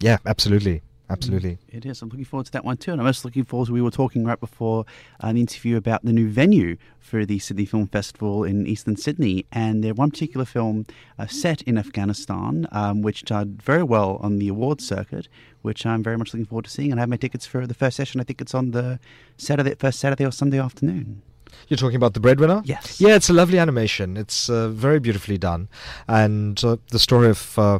Yeah, 0.00 0.18
absolutely, 0.24 0.80
absolutely. 1.10 1.58
It 1.68 1.86
is. 1.86 2.02
I'm 2.02 2.08
looking 2.08 2.24
forward 2.24 2.46
to 2.46 2.52
that 2.52 2.64
one 2.64 2.76
too. 2.76 2.92
And 2.92 3.00
I'm 3.00 3.06
also 3.06 3.28
looking 3.28 3.44
forward 3.44 3.66
to, 3.66 3.72
we 3.72 3.82
were 3.82 3.90
talking 3.90 4.24
right 4.24 4.38
before 4.38 4.84
an 5.20 5.36
interview 5.36 5.76
about 5.76 6.04
the 6.04 6.12
new 6.12 6.28
venue 6.28 6.76
for 6.98 7.24
the 7.24 7.38
Sydney 7.38 7.66
Film 7.66 7.86
Festival 7.86 8.44
in 8.44 8.66
Eastern 8.66 8.96
Sydney. 8.96 9.46
And 9.52 9.84
there's 9.84 9.96
one 9.96 10.10
particular 10.10 10.44
film 10.44 10.86
uh, 11.18 11.26
set 11.26 11.62
in 11.62 11.78
Afghanistan, 11.78 12.66
um, 12.72 13.02
which 13.02 13.22
did 13.22 13.62
very 13.62 13.82
well 13.82 14.18
on 14.22 14.38
the 14.38 14.48
awards 14.48 14.86
circuit, 14.86 15.28
which 15.62 15.84
I'm 15.86 16.02
very 16.02 16.16
much 16.16 16.32
looking 16.32 16.46
forward 16.46 16.64
to 16.64 16.70
seeing. 16.70 16.90
And 16.90 17.00
I 17.00 17.02
have 17.02 17.08
my 17.08 17.16
tickets 17.16 17.46
for 17.46 17.66
the 17.66 17.74
first 17.74 17.96
session. 17.96 18.20
I 18.20 18.24
think 18.24 18.40
it's 18.40 18.54
on 18.54 18.70
the 18.72 18.98
Saturday, 19.36 19.74
first 19.74 20.00
Saturday 20.00 20.24
or 20.24 20.32
Sunday 20.32 20.58
afternoon. 20.58 21.22
You're 21.68 21.78
talking 21.78 21.96
about 21.96 22.14
the 22.14 22.20
breadwinner? 22.20 22.62
Yes. 22.64 23.00
Yeah, 23.00 23.14
it's 23.14 23.30
a 23.30 23.32
lovely 23.32 23.58
animation. 23.58 24.16
It's 24.16 24.50
uh, 24.50 24.68
very 24.68 24.98
beautifully 24.98 25.38
done, 25.38 25.68
and 26.08 26.62
uh, 26.64 26.78
the 26.90 26.98
story 26.98 27.28
of 27.28 27.58
uh, 27.58 27.78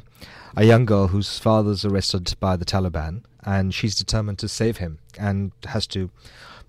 a 0.56 0.64
young 0.64 0.84
girl 0.84 1.08
whose 1.08 1.38
father's 1.38 1.84
arrested 1.84 2.34
by 2.40 2.56
the 2.56 2.64
Taliban, 2.64 3.22
and 3.44 3.74
she's 3.74 3.94
determined 3.94 4.38
to 4.38 4.48
save 4.48 4.78
him, 4.78 4.98
and 5.18 5.52
has 5.66 5.86
to 5.88 6.10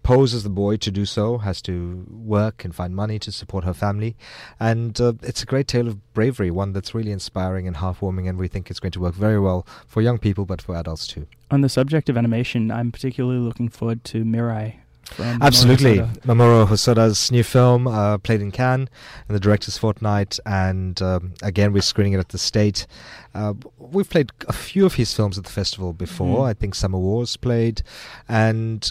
pose 0.03 0.35
as 0.35 0.43
the 0.43 0.49
boy 0.49 0.77
to 0.77 0.91
do 0.91 1.03
so, 1.05 1.39
has 1.39 1.61
to 1.63 2.05
work 2.09 2.63
and 2.63 2.75
find 2.75 2.95
money 2.95 3.17
to 3.17 3.31
support 3.31 3.63
her 3.63 3.73
family, 3.73 4.15
and 4.59 5.01
uh, 5.01 5.13
it's 5.23 5.41
a 5.43 5.45
great 5.45 5.67
tale 5.67 5.87
of 5.87 6.13
bravery, 6.13 6.51
one 6.51 6.73
that's 6.73 6.93
really 6.93 7.11
inspiring 7.11 7.67
and 7.67 7.77
heartwarming, 7.77 8.29
and 8.29 8.37
we 8.37 8.47
think 8.47 8.69
it's 8.69 8.79
going 8.79 8.91
to 8.91 8.99
work 8.99 9.15
very 9.15 9.39
well 9.39 9.65
for 9.87 10.01
young 10.01 10.17
people, 10.17 10.45
but 10.45 10.61
for 10.61 10.75
adults 10.75 11.07
too. 11.07 11.27
On 11.51 11.61
the 11.61 11.69
subject 11.69 12.09
of 12.09 12.17
animation, 12.17 12.71
I'm 12.71 12.91
particularly 12.91 13.39
looking 13.39 13.69
forward 13.69 14.03
to 14.05 14.23
Mirai 14.23 14.75
Absolutely. 15.19 15.97
Mamoru 15.99 16.07
Hosoda. 16.07 16.21
Mamoru 16.25 16.67
Hosoda's 16.67 17.31
new 17.31 17.43
film 17.43 17.87
uh, 17.87 18.17
played 18.17 18.41
in 18.41 18.51
Cannes 18.51 18.89
in 19.29 19.33
the 19.33 19.39
Directors 19.39 19.77
Fortnight, 19.77 20.39
and 20.45 21.01
um, 21.01 21.33
again, 21.41 21.73
we're 21.73 21.81
screening 21.81 22.13
it 22.13 22.19
at 22.19 22.29
the 22.29 22.37
State. 22.37 22.85
Uh, 23.33 23.53
we've 23.77 24.09
played 24.09 24.31
a 24.47 24.53
few 24.53 24.85
of 24.85 24.95
his 24.95 25.13
films 25.13 25.37
at 25.37 25.43
the 25.43 25.51
festival 25.51 25.93
before. 25.93 26.45
Mhm. 26.45 26.49
I 26.49 26.53
think 26.53 26.75
Summer 26.75 26.97
Wars 26.99 27.37
played, 27.37 27.81
and 28.27 28.89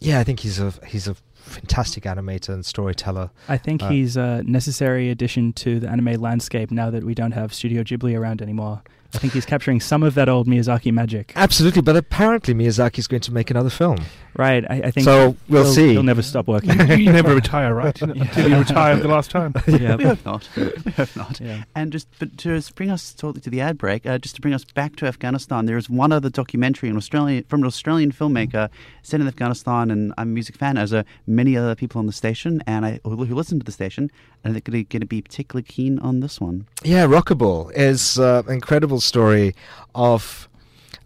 yeah, 0.00 0.18
I 0.20 0.24
think 0.24 0.40
he's 0.40 0.58
a 0.58 0.72
he's 0.86 1.06
a 1.08 1.16
fantastic 1.34 2.04
animator 2.04 2.50
and 2.50 2.64
storyteller. 2.64 3.30
I 3.48 3.56
think 3.56 3.82
Uh, 3.82 3.88
he's 3.88 4.16
a 4.16 4.42
necessary 4.44 5.10
addition 5.10 5.52
to 5.54 5.80
the 5.80 5.88
anime 5.88 6.20
landscape 6.20 6.70
now 6.70 6.90
that 6.90 7.02
we 7.04 7.14
don't 7.14 7.32
have 7.32 7.52
Studio 7.54 7.82
Ghibli 7.82 8.16
around 8.18 8.40
anymore. 8.42 8.82
I 9.14 9.18
think 9.18 9.32
he's 9.32 9.46
capturing 9.46 9.80
some 9.80 10.02
of 10.02 10.14
that 10.14 10.28
old 10.28 10.46
Miyazaki 10.46 10.92
magic. 10.92 11.32
Absolutely, 11.36 11.82
but 11.82 11.96
apparently 11.96 12.54
Miyazaki's 12.54 13.06
going 13.06 13.20
to 13.22 13.32
make 13.32 13.50
another 13.50 13.70
film. 13.70 13.98
Right. 14.36 14.64
I, 14.70 14.74
I 14.84 14.90
think 14.90 15.04
So 15.04 15.36
we'll 15.48 15.64
he'll, 15.64 15.72
see. 15.72 15.92
He'll 15.92 16.02
never 16.02 16.22
stop 16.22 16.46
working. 16.46 16.78
you, 16.88 16.94
you 16.96 17.12
never 17.12 17.34
retire, 17.34 17.74
right? 17.74 18.00
Until 18.02 18.48
you 18.48 18.56
retire 18.58 18.96
the 18.96 19.08
last 19.08 19.30
time. 19.30 19.54
yeah. 19.66 19.96
We 19.96 20.04
hope 20.04 20.24
not. 20.24 20.48
We 20.56 20.92
hope 20.92 21.16
not. 21.16 21.40
yeah. 21.40 21.64
And 21.74 21.92
just 21.92 22.06
but 22.18 22.38
to 22.38 22.62
bring 22.74 22.90
us 22.90 23.12
to, 23.14 23.32
to 23.32 23.50
the 23.50 23.60
ad 23.60 23.76
break, 23.76 24.06
uh, 24.06 24.18
just 24.18 24.36
to 24.36 24.40
bring 24.40 24.54
us 24.54 24.64
back 24.64 24.96
to 24.96 25.06
Afghanistan, 25.06 25.66
there 25.66 25.76
is 25.76 25.90
one 25.90 26.12
other 26.12 26.30
documentary 26.30 26.88
an 26.88 26.96
Australian, 26.96 27.44
from 27.44 27.60
an 27.60 27.66
Australian 27.66 28.12
filmmaker 28.12 28.68
set 29.02 29.20
in 29.20 29.26
Afghanistan, 29.26 29.90
and 29.90 30.14
I'm 30.16 30.28
a 30.28 30.32
music 30.32 30.56
fan, 30.56 30.78
as 30.78 30.92
are 30.92 31.04
many 31.26 31.56
other 31.56 31.74
people 31.74 31.98
on 31.98 32.06
the 32.06 32.12
station, 32.12 32.62
and 32.66 32.86
I 32.86 33.00
who 33.04 33.24
who 33.24 33.34
listen 33.34 33.58
to 33.58 33.64
the 33.64 33.72
station, 33.72 34.10
and 34.44 34.54
they're 34.54 34.60
going 34.60 34.86
to 34.86 35.06
be 35.06 35.20
particularly 35.22 35.64
keen 35.64 35.98
on 35.98 36.20
this 36.20 36.40
one. 36.40 36.66
Yeah, 36.84 37.06
RocKabul 37.06 37.72
is 37.74 38.18
uh, 38.18 38.42
an 38.46 38.54
incredible 39.00 39.54
story 39.54 39.54
of 39.94 40.48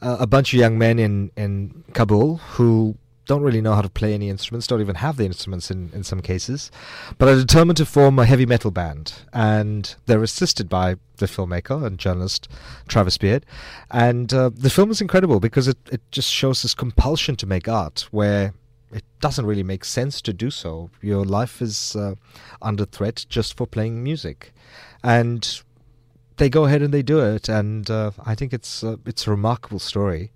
uh, 0.03 0.17
a 0.21 0.27
bunch 0.27 0.53
of 0.53 0.61
young 0.61 0.79
men 0.79 0.99
in, 0.99 1.31
in 1.37 1.85
Kabul 1.93 2.37
who 2.57 2.97
don't 3.27 3.43
really 3.43 3.63
know 3.63 3.73
how 3.75 3.81
to 3.81 3.89
play 3.89 4.13
any 4.13 4.29
instruments, 4.29 4.67
don't 4.67 4.83
even 4.83 4.97
have 4.97 5.17
the 5.17 5.25
instruments 5.25 5.71
in, 5.71 5.91
in 5.95 6.05
some 6.05 6.21
cases, 6.21 6.71
but 7.17 7.27
are 7.27 7.37
determined 7.37 7.79
to 7.79 7.87
form 7.87 8.19
a 8.19 8.27
heavy 8.27 8.45
metal 8.45 8.71
band. 8.71 9.15
And 9.33 9.95
they're 10.05 10.23
assisted 10.23 10.69
by 10.69 10.97
the 11.17 11.27
filmmaker 11.27 11.87
and 11.87 11.99
journalist 11.99 12.49
Travis 12.87 13.17
Beard. 13.17 13.47
And 13.91 14.35
uh, 14.35 14.51
the 14.55 14.69
film 14.69 14.91
is 14.91 15.01
incredible 15.01 15.41
because 15.41 15.69
it, 15.69 15.79
it 15.91 16.03
just 16.11 16.31
shows 16.31 16.61
this 16.61 16.75
compulsion 16.75 17.37
to 17.37 17.47
make 17.47 17.67
art 17.67 18.09
where 18.11 18.53
it 18.93 19.05
doesn't 19.21 19.47
really 19.47 19.63
make 19.63 19.87
sense 19.87 20.21
to 20.21 20.35
do 20.35 20.51
so. 20.51 20.91
Your 21.01 21.25
life 21.25 21.63
is 21.63 21.97
uh, 21.97 22.17
under 22.61 22.85
threat 22.85 23.25
just 23.31 23.57
for 23.57 23.67
playing 23.67 24.05
music. 24.05 24.53
And 25.03 25.63
they 26.37 26.49
go 26.49 26.65
ahead 26.65 26.83
and 26.83 26.93
they 26.93 27.03
do 27.03 27.21
it, 27.21 27.49
and 27.49 27.91
uh, 27.91 28.11
I 28.25 28.35
think 28.35 28.53
it's 28.53 28.83
uh, 28.83 28.97
it's 29.07 29.27
a 29.27 29.31
remarkable 29.31 29.79
story, 29.79 30.33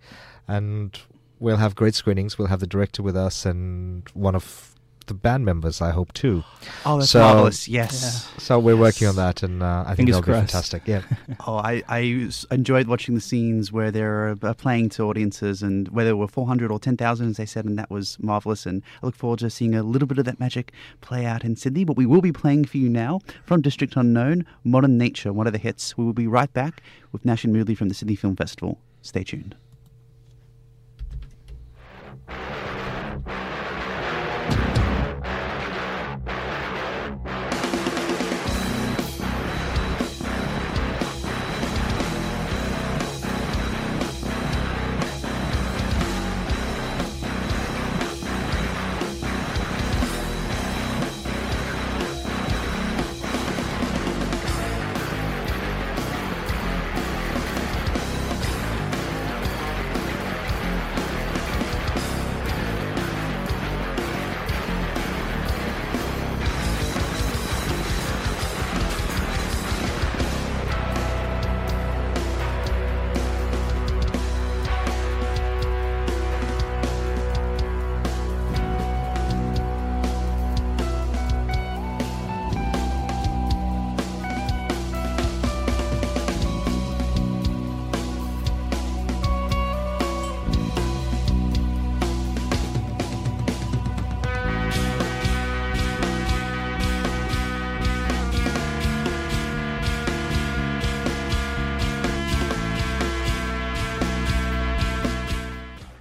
and 0.47 0.99
we'll 1.38 1.57
have 1.57 1.75
great 1.75 1.95
screenings. 1.95 2.38
We'll 2.38 2.49
have 2.49 2.61
the 2.61 2.67
director 2.67 3.02
with 3.02 3.17
us 3.17 3.45
and 3.45 4.09
one 4.14 4.35
of 4.35 4.75
the 5.08 5.14
band 5.14 5.44
members, 5.44 5.80
I 5.82 5.90
hope 5.90 6.12
too. 6.12 6.44
Oh, 6.86 6.98
that's 6.98 7.10
So- 7.10 7.20
marvelous! 7.20 7.66
Yes. 7.68 8.30
So 8.38 8.58
we're 8.58 8.76
working 8.76 9.08
on 9.08 9.16
that, 9.16 9.42
and 9.42 9.62
uh, 9.62 9.82
I 9.86 9.94
think 9.94 10.08
Fingers 10.08 10.16
that'll 10.16 10.32
be 10.34 10.38
fantastic. 10.38 10.82
Yeah, 10.86 11.02
Oh, 11.46 11.56
I, 11.56 11.82
I 11.88 12.30
enjoyed 12.50 12.86
watching 12.86 13.14
the 13.14 13.20
scenes 13.20 13.72
where 13.72 13.90
they're 13.90 14.36
uh, 14.42 14.54
playing 14.54 14.88
to 14.90 15.02
audiences 15.04 15.62
and 15.62 15.88
whether 15.88 16.10
it 16.10 16.14
were 16.16 16.28
400 16.28 16.70
or 16.70 16.78
10,000, 16.78 17.28
as 17.30 17.36
they 17.36 17.44
said, 17.46 17.64
and 17.64 17.78
that 17.78 17.90
was 17.90 18.16
marvelous. 18.20 18.64
And 18.66 18.82
I 19.02 19.06
look 19.06 19.16
forward 19.16 19.40
to 19.40 19.50
seeing 19.50 19.74
a 19.74 19.82
little 19.82 20.06
bit 20.08 20.18
of 20.18 20.24
that 20.26 20.38
magic 20.40 20.72
play 21.00 21.26
out 21.26 21.44
in 21.44 21.56
Sydney. 21.56 21.84
But 21.84 21.96
we 21.96 22.06
will 22.06 22.20
be 22.22 22.32
playing 22.32 22.64
for 22.66 22.76
you 22.78 22.88
now 22.88 23.20
from 23.44 23.60
District 23.60 23.96
Unknown, 23.96 24.46
Modern 24.64 24.96
Nature, 24.96 25.32
one 25.32 25.46
of 25.46 25.52
the 25.52 25.58
hits. 25.58 25.96
We 25.98 26.04
will 26.04 26.12
be 26.12 26.26
right 26.26 26.52
back 26.52 26.82
with 27.12 27.24
Nashen 27.24 27.50
Moodley 27.50 27.76
from 27.76 27.88
the 27.88 27.94
Sydney 27.94 28.16
Film 28.16 28.36
Festival. 28.36 28.78
Stay 29.02 29.24
tuned. 29.24 29.56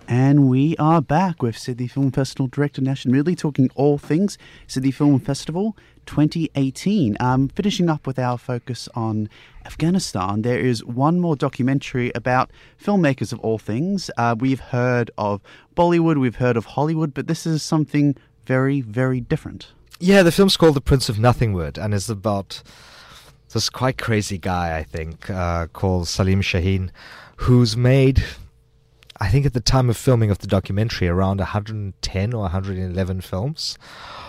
And 0.09 0.47
we 0.47 0.73
are 0.77 1.01
back 1.01 1.41
with 1.41 1.57
Sydney 1.57 1.87
Film 1.87 2.11
Festival 2.11 2.47
Director 2.47 2.81
Nashen 2.81 3.07
Moodley 3.07 3.37
talking 3.37 3.69
all 3.75 3.97
things 3.97 4.37
Sydney 4.65 4.91
Film 4.91 5.19
Festival 5.19 5.75
2018. 6.05 7.17
Um, 7.19 7.49
finishing 7.49 7.89
up 7.89 8.07
with 8.07 8.17
our 8.17 8.37
focus 8.37 8.87
on 8.95 9.29
Afghanistan, 9.65 10.43
there 10.43 10.59
is 10.59 10.81
one 10.85 11.19
more 11.19 11.35
documentary 11.35 12.13
about 12.15 12.51
filmmakers 12.81 13.33
of 13.33 13.39
all 13.41 13.57
things. 13.57 14.09
Uh, 14.15 14.33
we've 14.39 14.61
heard 14.61 15.11
of 15.17 15.41
Bollywood, 15.75 16.21
we've 16.21 16.37
heard 16.37 16.55
of 16.55 16.65
Hollywood, 16.65 17.13
but 17.13 17.27
this 17.27 17.45
is 17.45 17.61
something 17.61 18.15
very, 18.45 18.79
very 18.79 19.19
different. 19.19 19.73
yeah. 19.99 20.23
The 20.23 20.31
film's 20.31 20.55
called 20.55 20.75
The 20.75 20.81
Prince 20.81 21.09
of 21.09 21.17
Nothingwood, 21.17 21.77
and 21.77 21.93
is 21.93 22.09
about 22.09 22.63
this 23.51 23.69
quite 23.69 23.97
crazy 23.97 24.37
guy, 24.37 24.77
I 24.77 24.83
think, 24.83 25.29
uh, 25.29 25.67
called 25.67 26.07
Salim 26.07 26.41
Shaheen, 26.41 26.91
who's 27.37 27.75
made. 27.75 28.23
I 29.19 29.29
think 29.29 29.45
at 29.45 29.53
the 29.53 29.61
time 29.61 29.89
of 29.89 29.97
filming 29.97 30.31
of 30.31 30.39
the 30.39 30.47
documentary, 30.47 31.07
around 31.07 31.39
110 31.39 32.33
or 32.33 32.41
111 32.41 33.21
films, 33.21 33.77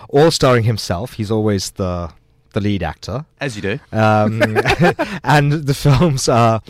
all 0.08 0.30
starring 0.30 0.64
himself. 0.64 1.14
He's 1.14 1.30
always 1.30 1.72
the 1.72 2.12
the 2.52 2.60
lead 2.60 2.82
actor. 2.82 3.26
As 3.40 3.56
you 3.56 3.62
do. 3.62 3.78
um, 3.92 4.40
and 5.24 5.52
the 5.52 5.74
films 5.74 6.28
are, 6.28 6.62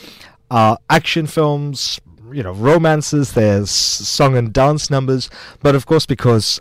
are 0.51 0.79
action 0.91 1.27
films, 1.27 2.01
you 2.33 2.43
know, 2.43 2.53
romances. 2.53 3.33
There's 3.33 3.71
song 3.71 4.37
and 4.37 4.53
dance 4.53 4.91
numbers, 4.91 5.31
but 5.61 5.75
of 5.75 5.87
course, 5.87 6.05
because 6.05 6.61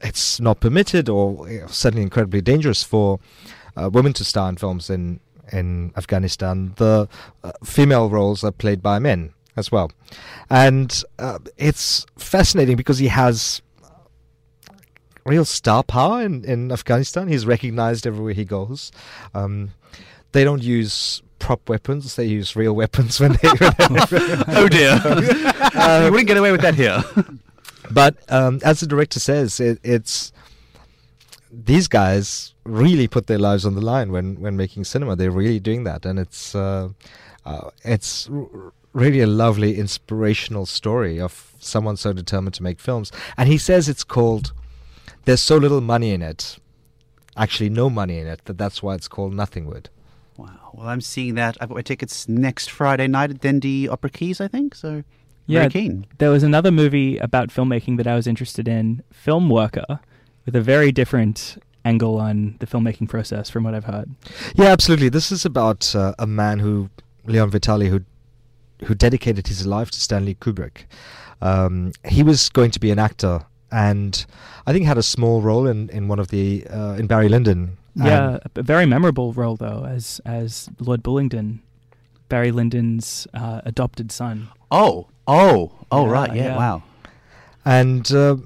it's 0.00 0.40
not 0.40 0.58
permitted 0.58 1.08
or 1.08 1.48
you 1.48 1.60
know, 1.60 1.66
certainly 1.68 2.02
incredibly 2.02 2.40
dangerous 2.40 2.82
for 2.82 3.20
uh, 3.76 3.88
women 3.92 4.12
to 4.14 4.24
star 4.24 4.48
in 4.48 4.56
films 4.56 4.90
in 4.90 5.20
in 5.52 5.92
Afghanistan, 5.96 6.72
the 6.76 7.08
uh, 7.44 7.52
female 7.62 8.08
roles 8.08 8.42
are 8.42 8.52
played 8.52 8.82
by 8.82 8.98
men 8.98 9.34
as 9.56 9.70
well, 9.70 9.90
and 10.50 11.02
uh, 11.18 11.38
it's 11.56 12.06
fascinating 12.16 12.76
because 12.76 12.98
he 12.98 13.08
has 13.08 13.62
real 15.24 15.44
star 15.44 15.82
power 15.82 16.22
in, 16.22 16.44
in 16.44 16.72
Afghanistan. 16.72 17.28
He's 17.28 17.46
recognized 17.46 18.06
everywhere 18.06 18.34
he 18.34 18.44
goes. 18.44 18.90
Um, 19.34 19.70
they 20.32 20.44
don't 20.44 20.62
use 20.62 21.22
prop 21.38 21.68
weapons; 21.68 22.16
they 22.16 22.24
use 22.24 22.56
real 22.56 22.74
weapons 22.74 23.20
when 23.20 23.32
they. 23.32 23.38
oh 24.48 24.68
dear. 24.68 25.00
you 26.04 26.10
wouldn't 26.10 26.28
get 26.28 26.36
away 26.36 26.52
with 26.52 26.62
that 26.62 26.74
here. 26.74 27.02
but 27.90 28.16
um, 28.28 28.60
as 28.64 28.80
the 28.80 28.86
director 28.86 29.20
says, 29.20 29.60
it, 29.60 29.78
it's 29.82 30.32
these 31.50 31.88
guys 31.88 32.54
really 32.64 33.08
put 33.08 33.26
their 33.26 33.38
lives 33.38 33.66
on 33.66 33.74
the 33.74 33.80
line 33.80 34.10
when 34.12 34.40
when 34.40 34.56
making 34.56 34.84
cinema. 34.84 35.16
They're 35.16 35.30
really 35.30 35.60
doing 35.60 35.84
that, 35.84 36.06
and 36.06 36.18
it's 36.18 36.54
uh, 36.54 36.90
uh, 37.44 37.70
it's 37.84 38.28
r- 38.30 38.72
really 38.92 39.20
a 39.20 39.26
lovely, 39.26 39.78
inspirational 39.78 40.66
story 40.66 41.20
of 41.20 41.54
someone 41.58 41.96
so 41.96 42.12
determined 42.12 42.54
to 42.54 42.62
make 42.62 42.80
films. 42.80 43.10
And 43.36 43.48
he 43.48 43.58
says 43.58 43.88
it's 43.88 44.04
called. 44.04 44.52
There's 45.24 45.42
so 45.42 45.56
little 45.56 45.80
money 45.80 46.10
in 46.10 46.20
it, 46.20 46.58
actually 47.36 47.70
no 47.70 47.88
money 47.88 48.18
in 48.18 48.26
it, 48.26 48.44
that 48.46 48.58
that's 48.58 48.82
why 48.82 48.94
it's 48.94 49.06
called 49.08 49.32
Nothingwood. 49.32 49.86
Wow. 50.36 50.70
Well, 50.74 50.88
I'm 50.88 51.00
seeing 51.00 51.36
that. 51.36 51.56
I've 51.60 51.68
got 51.68 51.76
my 51.76 51.82
tickets 51.82 52.28
next 52.28 52.70
Friday 52.70 53.06
night 53.06 53.30
at 53.30 53.40
Dendy 53.40 53.88
Opera 53.88 54.10
Quays, 54.10 54.40
I 54.40 54.48
think. 54.48 54.74
So 54.74 55.04
Yeah, 55.46 55.60
Very 55.60 55.70
keen. 55.70 56.06
There 56.18 56.30
was 56.30 56.42
another 56.42 56.72
movie 56.72 57.18
about 57.18 57.50
filmmaking 57.50 57.98
that 57.98 58.06
I 58.06 58.16
was 58.16 58.26
interested 58.26 58.66
in, 58.66 59.02
Film 59.12 59.48
Worker, 59.48 60.00
with 60.44 60.56
a 60.56 60.60
very 60.60 60.90
different 60.90 61.62
angle 61.84 62.18
on 62.18 62.56
the 62.60 62.66
filmmaking 62.66 63.08
process 63.08 63.50
from 63.50 63.64
what 63.64 63.74
I've 63.74 63.84
heard. 63.84 64.10
Yeah, 64.54 64.66
absolutely. 64.66 65.08
This 65.08 65.30
is 65.30 65.44
about 65.44 65.94
uh, 65.94 66.14
a 66.18 66.26
man 66.26 66.58
who, 66.58 66.90
Leon 67.26 67.50
Vitali, 67.50 67.88
who 67.88 68.00
who 68.84 68.94
dedicated 68.94 69.46
his 69.48 69.66
life 69.66 69.90
to 69.92 70.00
Stanley 70.00 70.34
Kubrick. 70.34 70.84
Um, 71.40 71.92
he 72.06 72.22
was 72.22 72.48
going 72.48 72.70
to 72.72 72.80
be 72.80 72.90
an 72.90 72.98
actor, 72.98 73.44
and 73.70 74.24
I 74.66 74.72
think 74.72 74.86
had 74.86 74.98
a 74.98 75.02
small 75.02 75.40
role 75.40 75.66
in, 75.66 75.88
in 75.90 76.08
one 76.08 76.18
of 76.18 76.28
the 76.28 76.66
uh, 76.68 76.94
in 76.98 77.06
Barry 77.06 77.28
Lyndon. 77.28 77.78
Yeah, 77.94 78.38
a 78.54 78.62
very 78.62 78.86
memorable 78.86 79.32
role 79.32 79.56
though, 79.56 79.84
as 79.84 80.20
as 80.24 80.70
Lord 80.78 81.02
Bullingdon, 81.02 81.58
Barry 82.28 82.50
Lyndon's 82.52 83.26
uh, 83.34 83.60
adopted 83.64 84.10
son. 84.10 84.48
Oh, 84.70 85.08
oh, 85.26 85.72
oh, 85.90 86.06
Yeah, 86.06 86.10
right. 86.12 86.34
Yeah, 86.34 86.44
yeah. 86.44 86.56
wow. 86.56 86.82
and 87.64 88.10
uh, 88.12 88.36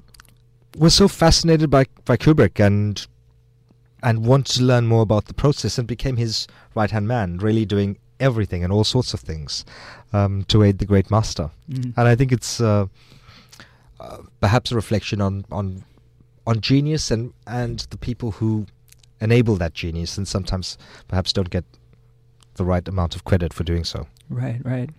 was 0.77 0.93
so 0.93 1.07
fascinated 1.07 1.69
by 1.69 1.85
by 2.03 2.17
Kubrick 2.17 2.59
and 2.59 3.05
and 4.03 4.25
wanted 4.25 4.57
to 4.57 4.63
learn 4.63 4.87
more 4.87 5.01
about 5.01 5.25
the 5.25 5.33
process 5.33 5.77
and 5.77 5.87
became 5.87 6.17
his 6.17 6.47
right 6.75 6.91
hand 6.91 7.07
man, 7.07 7.37
really 7.37 7.65
doing 7.65 7.97
everything 8.19 8.63
and 8.63 8.73
all 8.73 8.83
sorts 8.83 9.13
of 9.13 9.19
things 9.19 9.65
um, 10.13 10.43
to 10.45 10.63
aid 10.63 10.79
the 10.79 10.85
great 10.85 11.11
master. 11.11 11.51
Mm. 11.69 11.93
And 11.97 12.07
I 12.07 12.15
think 12.15 12.31
it's 12.31 12.61
uh, 12.61 12.87
uh, 13.99 14.17
perhaps 14.41 14.71
a 14.71 14.75
reflection 14.75 15.21
on 15.21 15.45
on 15.51 15.83
on 16.45 16.61
genius 16.61 17.11
and 17.11 17.33
and 17.45 17.79
the 17.89 17.97
people 17.97 18.31
who 18.31 18.65
enable 19.19 19.55
that 19.55 19.73
genius 19.73 20.17
and 20.17 20.27
sometimes 20.27 20.77
perhaps 21.07 21.33
don't 21.33 21.49
get 21.49 21.65
the 22.55 22.65
right 22.65 22.87
amount 22.87 23.15
of 23.15 23.23
credit 23.23 23.53
for 23.53 23.63
doing 23.63 23.83
so. 23.83 24.07
Right, 24.29 24.59
right. 24.63 24.89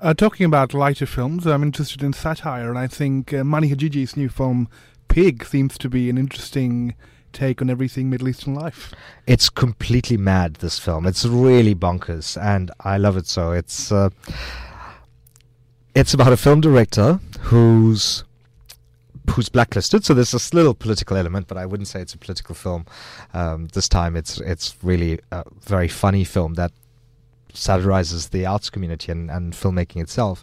Uh, 0.00 0.12
talking 0.12 0.44
about 0.44 0.74
lighter 0.74 1.06
films, 1.06 1.46
I'm 1.46 1.62
interested 1.62 2.02
in 2.02 2.12
satire, 2.12 2.68
and 2.68 2.78
I 2.78 2.86
think 2.86 3.32
uh, 3.32 3.44
Mani 3.44 3.70
Haghighi's 3.70 4.16
new 4.16 4.28
film 4.28 4.68
Pig 5.08 5.44
seems 5.44 5.78
to 5.78 5.88
be 5.88 6.10
an 6.10 6.18
interesting 6.18 6.94
take 7.36 7.60
on 7.60 7.70
everything 7.70 8.08
Middle 8.08 8.28
Eastern 8.28 8.54
life. 8.54 8.94
It's 9.26 9.48
completely 9.50 10.16
mad. 10.16 10.54
This 10.56 10.78
film. 10.78 11.06
It's 11.06 11.24
really 11.24 11.74
bonkers, 11.74 12.40
and 12.40 12.70
I 12.80 12.96
love 12.96 13.16
it 13.16 13.26
so. 13.26 13.52
It's 13.52 13.92
uh, 13.92 14.10
it's 15.94 16.14
about 16.14 16.32
a 16.32 16.36
film 16.36 16.60
director 16.60 17.20
who's 17.40 18.24
who's 19.30 19.48
blacklisted. 19.48 20.04
So 20.04 20.14
there's 20.14 20.30
this 20.30 20.54
little 20.54 20.74
political 20.74 21.16
element, 21.16 21.46
but 21.48 21.58
I 21.58 21.66
wouldn't 21.66 21.88
say 21.88 22.00
it's 22.00 22.14
a 22.14 22.18
political 22.18 22.54
film. 22.54 22.86
Um, 23.34 23.68
this 23.72 23.88
time, 23.88 24.16
it's 24.16 24.40
it's 24.40 24.76
really 24.82 25.20
a 25.30 25.44
very 25.60 25.88
funny 25.88 26.24
film 26.24 26.54
that 26.54 26.72
satirizes 27.52 28.28
the 28.28 28.44
arts 28.44 28.70
community 28.70 29.10
and, 29.10 29.30
and 29.30 29.52
filmmaking 29.52 30.02
itself. 30.02 30.42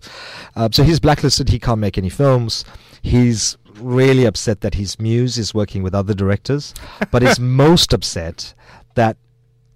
Uh, 0.55 0.69
so 0.71 0.83
he's 0.83 0.99
blacklisted. 0.99 1.49
He 1.49 1.59
can't 1.59 1.79
make 1.79 1.97
any 1.97 2.09
films. 2.09 2.65
He's 3.01 3.57
really 3.79 4.25
upset 4.25 4.61
that 4.61 4.75
his 4.75 4.99
muse 4.99 5.37
is 5.37 5.53
working 5.53 5.83
with 5.83 5.95
other 5.95 6.13
directors, 6.13 6.73
but 7.11 7.23
is 7.23 7.39
most 7.63 7.93
upset 7.93 8.53
that 8.95 9.17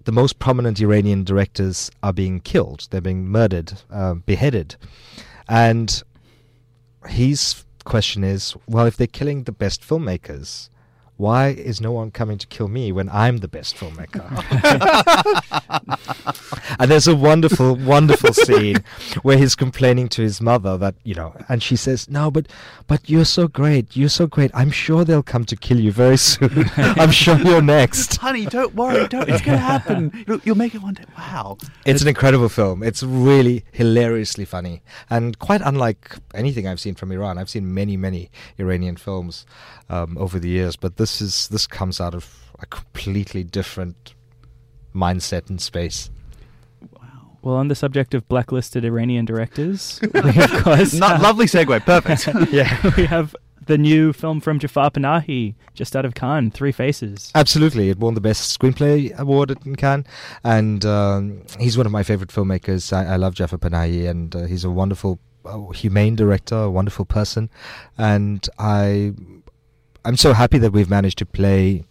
the 0.04 0.12
most 0.12 0.38
prominent 0.38 0.80
Iranian 0.80 1.24
directors 1.24 1.90
are 2.02 2.12
being 2.12 2.40
killed. 2.40 2.88
They're 2.90 3.00
being 3.00 3.26
murdered, 3.28 3.82
uh, 3.90 4.14
beheaded. 4.14 4.76
And 5.48 6.02
his 7.06 7.64
question 7.84 8.24
is 8.24 8.54
well, 8.66 8.86
if 8.86 8.96
they're 8.96 9.06
killing 9.06 9.44
the 9.44 9.52
best 9.52 9.82
filmmakers, 9.82 10.70
why 11.18 11.48
is 11.48 11.80
no 11.80 11.90
one 11.90 12.12
coming 12.12 12.38
to 12.38 12.46
kill 12.46 12.68
me 12.68 12.92
when 12.92 13.08
I'm 13.08 13.38
the 13.38 13.48
best 13.48 13.76
filmmaker? 13.76 14.24
and 16.78 16.88
there's 16.88 17.08
a 17.08 17.16
wonderful, 17.16 17.74
wonderful 17.74 18.32
scene 18.32 18.84
where 19.22 19.36
he's 19.36 19.56
complaining 19.56 20.08
to 20.10 20.22
his 20.22 20.40
mother 20.40 20.78
that, 20.78 20.94
you 21.02 21.16
know, 21.16 21.34
and 21.48 21.60
she 21.60 21.74
says, 21.74 22.08
No, 22.08 22.30
but 22.30 22.46
but 22.86 23.10
you're 23.10 23.24
so 23.24 23.48
great. 23.48 23.96
You're 23.96 24.08
so 24.08 24.28
great. 24.28 24.52
I'm 24.54 24.70
sure 24.70 25.04
they'll 25.04 25.24
come 25.24 25.44
to 25.46 25.56
kill 25.56 25.80
you 25.80 25.90
very 25.90 26.16
soon. 26.16 26.70
I'm 26.76 27.10
sure 27.10 27.36
you're 27.36 27.62
next. 27.62 28.16
Honey, 28.16 28.46
don't 28.46 28.76
worry. 28.76 29.08
Don't. 29.08 29.28
It's 29.28 29.42
going 29.42 29.58
to 29.58 29.64
happen. 29.64 30.24
You'll, 30.26 30.40
you'll 30.44 30.56
make 30.56 30.76
it 30.76 30.82
one 30.82 30.94
day. 30.94 31.04
Wow. 31.16 31.58
It's 31.84 32.00
an 32.00 32.08
incredible 32.08 32.48
film. 32.48 32.84
It's 32.84 33.02
really 33.02 33.64
hilariously 33.72 34.44
funny 34.44 34.82
and 35.10 35.36
quite 35.40 35.62
unlike 35.64 36.14
anything 36.32 36.68
I've 36.68 36.80
seen 36.80 36.94
from 36.94 37.10
Iran. 37.10 37.38
I've 37.38 37.50
seen 37.50 37.74
many, 37.74 37.96
many 37.96 38.30
Iranian 38.56 38.96
films 38.96 39.44
um, 39.90 40.16
over 40.18 40.38
the 40.38 40.48
years, 40.48 40.76
but 40.76 40.96
this 40.96 41.07
is 41.20 41.48
this 41.48 41.66
comes 41.66 42.00
out 42.00 42.14
of 42.14 42.52
a 42.60 42.66
completely 42.66 43.44
different 43.44 44.14
mindset 44.94 45.48
and 45.48 45.60
space. 45.60 46.10
Wow. 46.92 47.36
Well, 47.42 47.54
on 47.56 47.68
the 47.68 47.74
subject 47.74 48.14
of 48.14 48.26
blacklisted 48.28 48.84
Iranian 48.84 49.24
directors, 49.24 50.00
we 50.14 50.20
of 50.42 50.50
course 50.64 50.94
Not 50.94 51.12
have- 51.12 51.22
lovely 51.22 51.46
segue. 51.46 51.80
Perfect. 51.84 52.50
Yeah, 52.52 52.68
we 52.96 53.04
have 53.06 53.34
the 53.66 53.76
new 53.78 54.12
film 54.14 54.40
from 54.40 54.58
Jafar 54.58 54.90
Panahi, 54.90 55.54
just 55.74 55.94
out 55.94 56.04
of 56.06 56.14
Cannes, 56.14 56.52
Three 56.52 56.72
Faces. 56.72 57.30
absolutely. 57.34 57.90
It 57.90 57.98
won 57.98 58.14
the 58.14 58.20
best 58.20 58.58
screenplay 58.58 59.14
award 59.18 59.50
at 59.50 59.58
Cannes, 59.76 60.06
and 60.42 60.84
um, 60.86 61.42
he's 61.60 61.76
one 61.76 61.84
of 61.86 61.92
my 61.92 62.02
favorite 62.02 62.30
filmmakers. 62.30 62.92
I, 62.96 63.12
I 63.12 63.16
love 63.16 63.34
Jafar 63.34 63.58
Panahi, 63.58 64.08
and 64.08 64.34
uh, 64.34 64.44
he's 64.46 64.64
a 64.64 64.70
wonderful, 64.70 65.18
uh, 65.44 65.68
humane 65.72 66.16
director, 66.16 66.56
a 66.56 66.70
wonderful 66.70 67.04
person, 67.04 67.50
and 67.98 68.48
I, 68.58 69.12
I'm 70.04 70.16
so 70.16 70.32
happy 70.32 70.58
that 70.58 70.72
we've 70.72 70.90
managed 70.90 71.18
to 71.18 71.26
play 71.26 71.84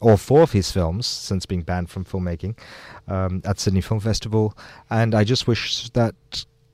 all 0.00 0.16
four 0.16 0.42
of 0.42 0.52
his 0.52 0.70
films 0.70 1.06
since 1.06 1.46
being 1.46 1.62
banned 1.62 1.90
from 1.90 2.04
filmmaking 2.04 2.58
um, 3.08 3.42
at 3.44 3.58
Sydney 3.58 3.80
Film 3.80 4.00
Festival, 4.00 4.56
and 4.90 5.14
I 5.14 5.24
just 5.24 5.46
wish 5.46 5.88
that 5.90 6.14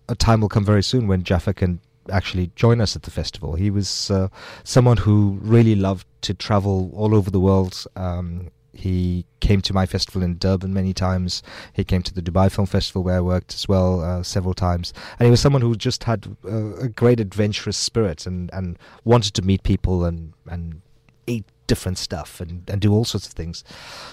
a 0.09 0.15
time 0.15 0.41
will 0.41 0.49
come 0.49 0.65
very 0.65 0.83
soon 0.83 1.07
when 1.07 1.23
Jafar 1.23 1.55
can 1.55 1.81
actually 2.11 2.51
join 2.57 2.81
us 2.81 2.97
at 2.97 3.03
the 3.03 3.11
festival. 3.11 3.55
He 3.55 3.71
was 3.71 4.11
uh, 4.11 4.29
someone 4.65 4.97
who 4.97 5.39
really 5.43 5.77
loved 5.77 6.07
to 6.23 6.35
travel 6.35 6.91
all 6.95 7.15
over 7.15 7.31
the 7.31 7.41
world. 7.41 7.85
Um, 7.95 8.51
he 8.73 9.25
came 9.41 9.61
to 9.63 9.75
my 9.75 9.87
festival 9.87 10.23
in 10.23 10.39
Durban 10.39 10.73
many 10.73 10.93
times. 10.93 11.43
He 11.73 11.85
came 11.85 12.03
to 12.03 12.15
the 12.15 12.23
Dubai 12.23 12.51
Film 12.51 12.67
Festival 12.67 13.03
where 13.03 13.17
I 13.17 13.21
worked 13.21 13.55
as 13.55 13.69
well 13.69 14.01
uh, 14.01 14.23
several 14.23 14.55
times. 14.55 14.93
And 15.19 15.27
he 15.27 15.31
was 15.31 15.41
someone 15.41 15.63
who 15.63 15.75
just 15.75 16.05
had 16.05 16.37
uh, 16.45 16.75
a 16.77 16.89
great 16.89 17.21
adventurous 17.21 17.77
spirit 17.77 18.27
and, 18.27 18.51
and 18.53 18.79
wanted 19.05 19.35
to 19.35 19.43
meet 19.43 19.63
people 19.63 20.05
and, 20.05 20.33
and 20.49 20.83
eat 21.27 21.45
different 21.67 21.99
stuff 21.99 22.41
and, 22.41 22.69
and 22.69 22.81
do 22.81 22.93
all 22.93 23.05
sorts 23.05 23.27
of 23.27 23.33
things. 23.33 23.65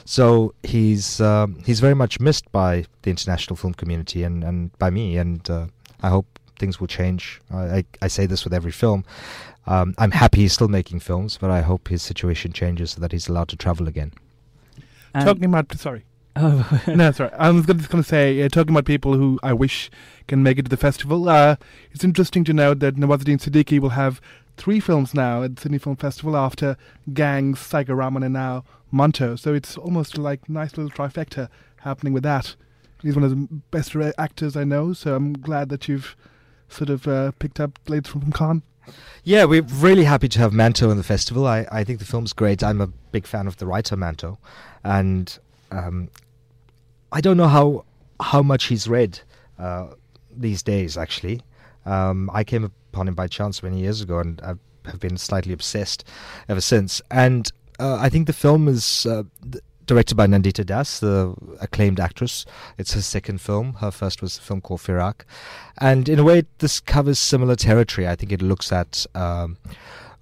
So 0.05 0.53
he's 0.63 1.21
um, 1.21 1.61
he's 1.65 1.79
very 1.79 1.95
much 1.95 2.19
missed 2.19 2.51
by 2.51 2.85
the 3.01 3.09
international 3.09 3.55
film 3.55 3.73
community 3.73 4.23
and, 4.23 4.43
and 4.43 4.77
by 4.79 4.89
me. 4.89 5.17
And 5.17 5.47
uh, 5.49 5.67
I 6.01 6.09
hope 6.09 6.39
things 6.59 6.79
will 6.79 6.87
change. 6.87 7.41
I, 7.51 7.77
I, 7.77 7.83
I 8.03 8.07
say 8.07 8.25
this 8.25 8.43
with 8.43 8.53
every 8.53 8.71
film. 8.71 9.05
Um, 9.67 9.93
I'm 9.97 10.11
happy 10.11 10.41
he's 10.41 10.53
still 10.53 10.69
making 10.69 11.01
films, 11.01 11.37
but 11.39 11.51
I 11.51 11.61
hope 11.61 11.89
his 11.89 12.01
situation 12.01 12.53
changes 12.53 12.91
so 12.91 13.01
that 13.01 13.11
he's 13.11 13.27
allowed 13.27 13.49
to 13.49 13.57
travel 13.57 13.87
again. 13.87 14.13
And- 15.17 15.25
talking 15.25 15.45
about 15.45 15.73
sorry, 15.77 16.05
oh, 16.35 16.81
no, 16.87 17.11
sorry, 17.11 17.31
I 17.33 17.49
was 17.49 17.65
just 17.65 17.89
going 17.89 18.03
to 18.03 18.07
say, 18.07 18.41
uh, 18.43 18.49
talking 18.49 18.73
about 18.73 18.85
people 18.85 19.13
who 19.15 19.39
I 19.41 19.53
wish 19.53 19.89
can 20.27 20.43
make 20.43 20.59
it 20.59 20.63
to 20.63 20.69
the 20.69 20.77
festival. 20.77 21.27
Uh, 21.27 21.55
it's 21.91 22.03
interesting 22.03 22.43
to 22.43 22.53
note 22.53 22.79
that 22.79 22.95
Nawazuddin 22.95 23.39
Siddiqui 23.41 23.79
will 23.79 23.89
have 23.89 24.21
three 24.55 24.79
films 24.79 25.13
now 25.13 25.43
at 25.43 25.55
the 25.55 25.61
Sydney 25.63 25.77
Film 25.79 25.95
Festival 25.95 26.35
after 26.35 26.77
Gangs, 27.13 27.59
Psycho 27.59 27.93
Raman, 27.93 28.23
and 28.23 28.33
now 28.33 28.63
Manto. 28.91 29.35
So 29.35 29.53
it's 29.53 29.77
almost 29.77 30.17
like 30.17 30.47
nice 30.47 30.77
little 30.77 30.91
trifecta 30.91 31.49
happening 31.77 32.13
with 32.13 32.23
that. 32.23 32.55
He's 33.01 33.15
one 33.15 33.23
of 33.23 33.31
the 33.31 33.47
best 33.71 33.95
actors 34.17 34.55
I 34.55 34.63
know, 34.63 34.93
so 34.93 35.15
I'm 35.15 35.33
glad 35.33 35.69
that 35.69 35.87
you've 35.87 36.15
sort 36.67 36.89
of 36.89 37.07
uh, 37.07 37.31
picked 37.39 37.59
up 37.59 37.79
Blades 37.85 38.09
from 38.09 38.31
Cannes. 38.31 38.63
Yeah, 39.23 39.43
we're 39.45 39.61
really 39.61 40.05
happy 40.05 40.29
to 40.29 40.39
have 40.39 40.53
Manto 40.53 40.89
in 40.89 40.97
the 40.97 41.03
festival. 41.03 41.45
I, 41.45 41.67
I 41.71 41.83
think 41.83 41.99
the 41.99 42.05
film's 42.05 42.33
great. 42.33 42.63
I'm 42.63 42.81
a 42.81 42.87
big 42.87 43.27
fan 43.27 43.47
of 43.47 43.57
the 43.57 43.65
writer 43.65 43.97
Manto, 43.97 44.37
and 44.83 45.37
um, 45.71 46.09
I 47.11 47.21
don't 47.21 47.37
know 47.37 47.47
how 47.47 47.85
how 48.21 48.41
much 48.41 48.65
he's 48.65 48.87
read 48.87 49.19
uh, 49.59 49.87
these 50.35 50.63
days. 50.63 50.97
Actually, 50.97 51.41
um, 51.85 52.29
I 52.33 52.43
came 52.43 52.63
upon 52.63 53.07
him 53.07 53.15
by 53.15 53.27
chance 53.27 53.61
many 53.61 53.79
years 53.81 54.01
ago, 54.01 54.19
and 54.19 54.39
I 54.41 54.53
have 54.89 54.99
been 54.99 55.17
slightly 55.17 55.53
obsessed 55.53 56.03
ever 56.47 56.61
since. 56.61 57.01
And 57.11 57.51
uh, 57.79 57.97
I 57.99 58.09
think 58.09 58.27
the 58.27 58.33
film 58.33 58.67
is 58.67 59.05
uh, 59.05 59.23
directed 59.87 60.15
by 60.15 60.27
Nandita 60.27 60.65
Das, 60.65 60.99
the 60.99 61.33
acclaimed 61.59 61.99
actress. 61.99 62.45
It's 62.77 62.93
her 62.93 63.01
second 63.01 63.41
film. 63.41 63.73
Her 63.75 63.91
first 63.91 64.21
was 64.21 64.37
a 64.37 64.41
film 64.41 64.61
called 64.61 64.81
Firaaq, 64.81 65.21
and 65.79 66.07
in 66.07 66.19
a 66.19 66.23
way, 66.23 66.43
this 66.59 66.79
covers 66.79 67.19
similar 67.19 67.55
territory. 67.55 68.07
I 68.07 68.15
think 68.15 68.31
it 68.31 68.41
looks 68.41 68.71
at 68.71 69.05
um, 69.15 69.57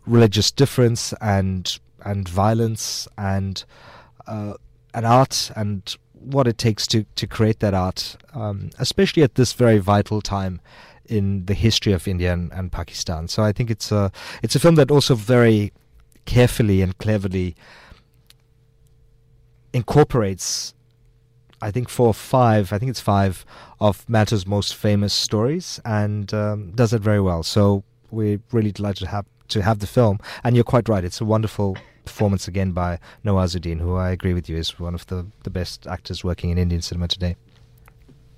religious 0.06 0.52
difference 0.52 1.14
and 1.22 1.78
and 2.04 2.30
violence 2.30 3.08
and 3.18 3.64
uh, 4.28 4.54
art 4.94 5.52
and 5.56 5.98
what 6.14 6.48
it 6.48 6.58
takes 6.58 6.88
to 6.88 7.06
to 7.16 7.28
create 7.28 7.60
that 7.60 7.74
art, 7.74 8.18
um, 8.34 8.70
especially 8.80 9.24
at 9.24 9.36
this 9.36 9.54
very 9.54 9.80
vital 9.80 10.22
time 10.22 10.62
in 11.08 11.46
the 11.46 11.54
history 11.54 11.94
of 11.94 12.08
India 12.08 12.34
and, 12.34 12.52
and 12.54 12.72
Pakistan. 12.72 13.28
So 13.28 13.44
I 13.44 13.52
think 13.52 13.70
it's 13.70 13.92
a 13.92 14.12
it's 14.42 14.56
a 14.56 14.60
film 14.60 14.76
that 14.76 14.92
also 14.92 15.16
very 15.16 15.72
carefully 16.26 16.82
and 16.82 16.98
cleverly 16.98 17.56
incorporates 19.76 20.74
I 21.62 21.72
think 21.72 21.90
four 21.90 22.08
or 22.08 22.14
five. 22.14 22.74
I 22.74 22.78
think 22.78 22.90
it's 22.90 23.00
five 23.00 23.46
of 23.80 24.08
Manto's 24.10 24.46
most 24.46 24.76
famous 24.76 25.14
stories, 25.14 25.80
and 25.86 26.34
um, 26.34 26.72
does 26.72 26.94
it 26.94 27.02
very 27.02 27.22
well. 27.22 27.44
So 27.44 27.84
we're 28.12 28.40
really 28.52 28.72
delighted 28.72 29.06
to 29.06 29.08
have 29.08 29.26
to 29.48 29.62
have 29.62 29.80
the 29.80 29.88
film. 29.88 30.20
And 30.44 30.56
you're 30.56 30.66
quite 30.66 30.90
right; 30.90 31.04
it's 31.04 31.22
a 31.22 31.26
wonderful 31.26 31.78
performance 32.04 32.48
again 32.48 32.72
by 32.72 33.00
Nawazuddin, 33.24 33.80
who 33.80 33.96
I 33.96 34.12
agree 34.12 34.34
with 34.34 34.50
you 34.50 34.58
is 34.58 34.80
one 34.80 34.94
of 34.94 35.08
the 35.08 35.26
the 35.44 35.50
best 35.50 35.88
actors 35.88 36.24
working 36.24 36.50
in 36.50 36.58
Indian 36.58 36.82
cinema 36.82 37.08
today. 37.08 37.36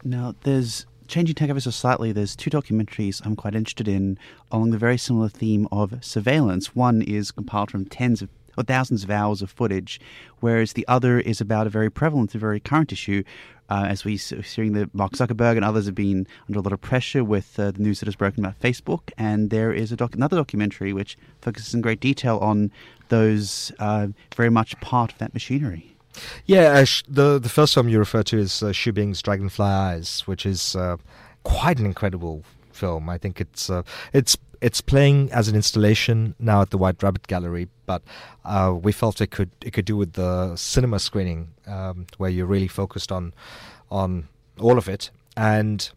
Now, 0.03 0.35
there's 0.43 0.85
changing 1.07 1.35
tack 1.35 1.49
ever 1.49 1.59
so 1.59 1.71
slightly. 1.71 2.11
There's 2.11 2.35
two 2.35 2.49
documentaries 2.49 3.25
I'm 3.25 3.35
quite 3.35 3.55
interested 3.55 3.87
in 3.87 4.19
along 4.51 4.71
the 4.71 4.77
very 4.77 4.97
similar 4.97 5.29
theme 5.29 5.67
of 5.71 6.03
surveillance. 6.03 6.75
One 6.75 7.01
is 7.01 7.31
compiled 7.31 7.71
from 7.71 7.85
tens 7.85 8.21
of 8.21 8.29
or 8.57 8.63
thousands 8.63 9.03
of 9.03 9.09
hours 9.09 9.41
of 9.41 9.51
footage, 9.51 9.99
whereas 10.39 10.73
the 10.73 10.85
other 10.87 11.19
is 11.19 11.39
about 11.39 11.67
a 11.67 11.69
very 11.69 11.89
prevalent, 11.89 12.35
a 12.35 12.37
very 12.37 12.59
current 12.59 12.91
issue. 12.91 13.23
Uh, 13.69 13.85
as 13.89 14.05
we're 14.05 14.17
seeing 14.17 14.71
that 14.71 14.95
Mark 14.95 15.11
Zuckerberg 15.11 15.57
and 15.57 15.65
others 15.65 15.87
have 15.87 15.95
been 15.95 16.25
under 16.47 16.59
a 16.59 16.61
lot 16.61 16.71
of 16.71 16.79
pressure 16.79 17.21
with 17.21 17.59
uh, 17.59 17.71
the 17.71 17.81
news 17.81 17.99
that 17.99 18.07
has 18.07 18.15
broken 18.15 18.45
about 18.45 18.57
Facebook, 18.61 19.11
and 19.17 19.49
there 19.49 19.73
is 19.73 19.89
doc- 19.89 20.15
another 20.15 20.37
documentary 20.37 20.93
which 20.93 21.17
focuses 21.41 21.73
in 21.73 21.81
great 21.81 21.99
detail 21.99 22.37
on 22.37 22.71
those 23.09 23.73
uh, 23.79 24.07
very 24.37 24.49
much 24.49 24.79
part 24.79 25.11
of 25.11 25.17
that 25.17 25.33
machinery. 25.33 25.97
Yeah, 26.45 26.83
the 27.09 27.39
the 27.39 27.49
first 27.49 27.73
film 27.73 27.89
you 27.89 27.99
refer 27.99 28.23
to 28.23 28.37
is 28.37 28.63
uh, 28.63 28.67
Xu 28.67 28.93
Bing's 28.93 29.21
Dragonfly 29.21 29.65
Eyes, 29.65 30.21
which 30.25 30.45
is 30.45 30.75
uh, 30.75 30.97
quite 31.43 31.79
an 31.79 31.85
incredible 31.85 32.43
film. 32.77 33.09
I 33.09 33.17
think 33.17 33.41
it's 33.41 33.69
uh, 33.69 33.83
it's 34.13 34.37
it's 34.61 34.81
playing 34.81 35.31
as 35.31 35.47
an 35.47 35.55
installation 35.55 36.35
now 36.39 36.61
at 36.61 36.69
the 36.69 36.77
White 36.77 37.01
Rabbit 37.03 37.27
Gallery, 37.27 37.67
but 37.85 38.01
uh, 38.45 38.73
we 38.79 38.91
felt 38.91 39.21
it 39.21 39.31
could 39.31 39.51
it 39.61 39.71
could 39.71 39.85
do 39.85 39.97
with 39.97 40.13
the 40.13 40.55
cinema 40.55 40.99
screening 40.99 41.53
um, 41.65 42.05
where 42.17 42.29
you're 42.29 42.45
really 42.45 42.67
focused 42.67 43.11
on 43.11 43.33
on 43.89 44.27
all 44.59 44.77
of 44.77 44.87
it, 44.87 45.11
and 45.35 45.89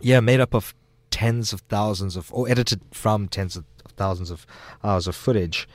yeah, 0.00 0.20
made 0.20 0.40
up 0.40 0.54
of 0.54 0.74
tens 1.10 1.52
of 1.52 1.60
thousands 1.68 2.16
of 2.16 2.32
or 2.32 2.48
edited 2.48 2.80
from 2.92 3.28
tens 3.28 3.56
of 3.56 3.64
thousands 3.96 4.30
of 4.30 4.46
hours 4.82 5.06
of 5.06 5.14
footage. 5.14 5.68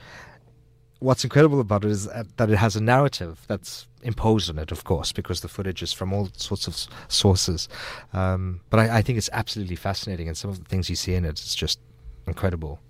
What's 1.00 1.24
incredible 1.24 1.60
about 1.60 1.84
it 1.84 1.90
is 1.90 2.06
that 2.06 2.50
it 2.50 2.56
has 2.56 2.76
a 2.76 2.82
narrative 2.82 3.44
that's 3.48 3.86
imposed 4.02 4.48
on 4.50 4.58
it, 4.58 4.70
of 4.70 4.84
course, 4.84 5.12
because 5.12 5.40
the 5.40 5.48
footage 5.48 5.82
is 5.82 5.92
from 5.92 6.12
all 6.12 6.28
sorts 6.36 6.66
of 6.66 6.76
sources. 7.08 7.68
Um, 8.12 8.60
but 8.70 8.80
I, 8.80 8.98
I, 8.98 9.02
think 9.02 9.18
it's 9.18 9.30
absolutely 9.32 9.76
fascinating, 9.76 10.28
and 10.28 10.36
some 10.36 10.50
of 10.50 10.58
the 10.58 10.64
things 10.66 10.88
you 10.88 10.96
see 10.96 11.14
in 11.14 11.24
it 11.24 11.38
is 11.40 11.54
just 11.54 11.78
incredible. 12.26 12.80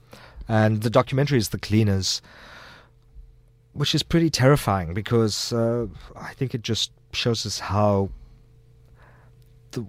And 0.49 0.83
the 0.83 0.90
documentary 0.90 1.38
is 1.38 1.51
The 1.51 1.59
Cleaners, 1.59 2.20
which 3.73 3.94
is 3.94 4.03
pretty 4.03 4.31
terrifying 4.31 4.94
because 4.94 5.53
uh, 5.53 5.87
I 6.16 6.33
think 6.35 6.55
it 6.55 6.62
just 6.62 6.90
shows 7.12 7.46
us 7.46 7.61
how 7.61 8.11
the 9.73 9.87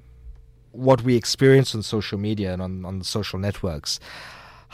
what 0.72 1.02
we 1.02 1.16
experience 1.16 1.74
on 1.76 1.82
social 1.84 2.18
media 2.18 2.54
and 2.54 2.62
on, 2.62 2.86
on 2.86 3.00
the 3.00 3.06
social 3.06 3.40
networks, 3.40 4.00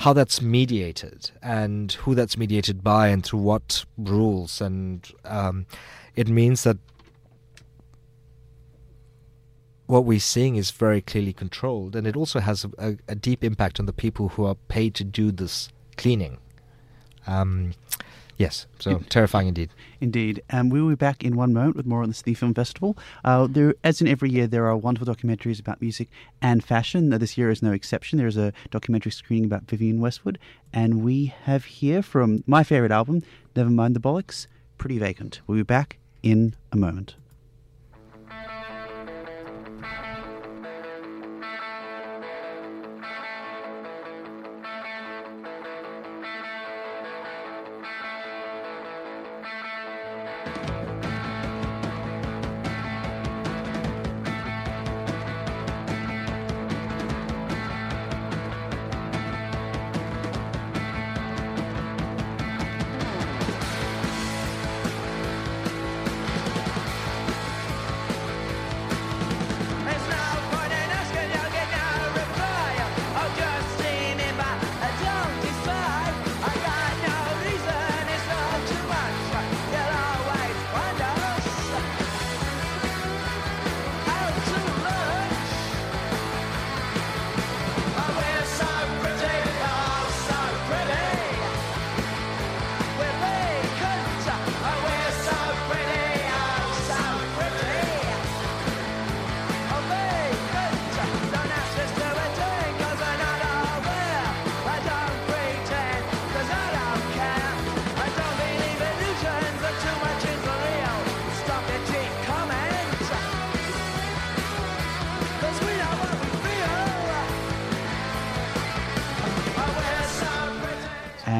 how 0.01 0.13
that's 0.13 0.43
mediated 0.43 1.31
and 1.41 1.93
who 1.93 2.13
that's 2.13 2.37
mediated 2.37 2.83
by 2.83 3.07
and 3.07 3.23
through 3.23 3.39
what 3.39 3.83
rules. 3.97 4.61
And 4.61 5.11
um, 5.25 5.65
it 6.15 6.27
means 6.27 6.63
that 6.63 6.77
what 9.87 10.05
we're 10.05 10.19
seeing 10.19 10.55
is 10.55 10.69
very 10.69 11.01
clearly 11.01 11.33
controlled, 11.33 11.95
and 11.95 12.05
it 12.05 12.15
also 12.15 12.39
has 12.39 12.63
a, 12.63 12.69
a, 12.77 12.97
a 13.07 13.15
deep 13.15 13.43
impact 13.43 13.79
on 13.79 13.87
the 13.87 13.93
people 13.93 14.29
who 14.29 14.45
are 14.45 14.53
paid 14.67 14.93
to 14.95 15.03
do 15.03 15.31
this 15.31 15.69
cleaning. 15.95 16.37
Um, 17.25 17.73
yes, 18.37 18.67
so 18.79 18.99
terrifying 19.09 19.47
indeed. 19.47 19.69
Indeed. 19.99 20.41
And 20.49 20.71
we 20.71 20.81
will 20.81 20.89
be 20.89 20.95
back 20.95 21.23
in 21.23 21.35
one 21.35 21.53
moment 21.53 21.75
with 21.75 21.85
more 21.85 22.03
on 22.03 22.09
the 22.09 22.13
Sydney 22.13 22.33
Film 22.33 22.53
Festival. 22.53 22.97
Uh, 23.25 23.47
there, 23.47 23.75
as 23.83 24.01
in 24.01 24.07
every 24.07 24.29
year, 24.29 24.47
there 24.47 24.67
are 24.67 24.77
wonderful 24.77 25.13
documentaries 25.13 25.59
about 25.59 25.81
music 25.81 26.09
and 26.41 26.63
fashion. 26.63 27.09
Now, 27.09 27.17
this 27.17 27.37
year 27.37 27.49
is 27.49 27.61
no 27.61 27.71
exception. 27.71 28.17
There's 28.17 28.37
a 28.37 28.53
documentary 28.71 29.11
screening 29.11 29.45
about 29.45 29.63
Vivienne 29.63 29.99
Westwood. 29.99 30.39
And 30.71 31.03
we 31.03 31.33
have 31.43 31.65
here 31.65 32.01
from 32.01 32.43
my 32.47 32.63
favourite 32.63 32.91
album, 32.91 33.23
Never 33.55 33.69
Mind 33.69 33.95
the 33.95 33.99
Bollocks, 33.99 34.47
Pretty 34.77 34.97
Vacant. 34.99 35.41
We'll 35.47 35.57
be 35.57 35.63
back 35.63 35.97
in 36.23 36.55
a 36.71 36.77
moment. 36.77 37.15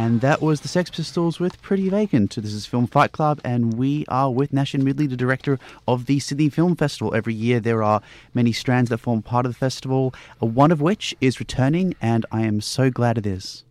And 0.08 0.22
that 0.22 0.42
was 0.42 0.62
the 0.62 0.70
Sex 0.70 0.90
Pistols 0.90 1.38
with 1.38 1.62
Pretty 1.62 1.90
Vacant. 1.90 2.34
This 2.34 2.54
is 2.54 2.66
Film 2.66 2.88
Fight 2.88 3.12
Club, 3.12 3.42
and 3.44 3.74
we 3.74 4.06
are 4.08 4.32
with 4.32 4.54
Nashen 4.54 4.82
Moodley, 4.82 5.10
the 5.10 5.18
director 5.18 5.60
of 5.86 6.06
the 6.06 6.22
Sydney 6.22 6.48
Film 6.48 6.78
Festival. 6.78 7.14
Every 7.14 7.34
year 7.34 7.60
there 7.60 7.84
are 7.84 8.02
many 8.34 8.54
strands 8.54 8.90
that 8.90 9.00
form 9.00 9.22
part 9.22 9.46
of 9.46 9.52
the 9.52 9.58
festival, 9.58 10.16
uh, 10.42 10.46
one 10.46 10.72
of 10.72 10.80
which 10.80 11.14
is 11.20 11.42
returning, 11.42 11.94
and 12.02 12.26
I 12.32 12.44
am 12.44 12.62
so 12.62 12.90
glad 12.90 13.18
it 13.18 13.26
is. 13.26 13.66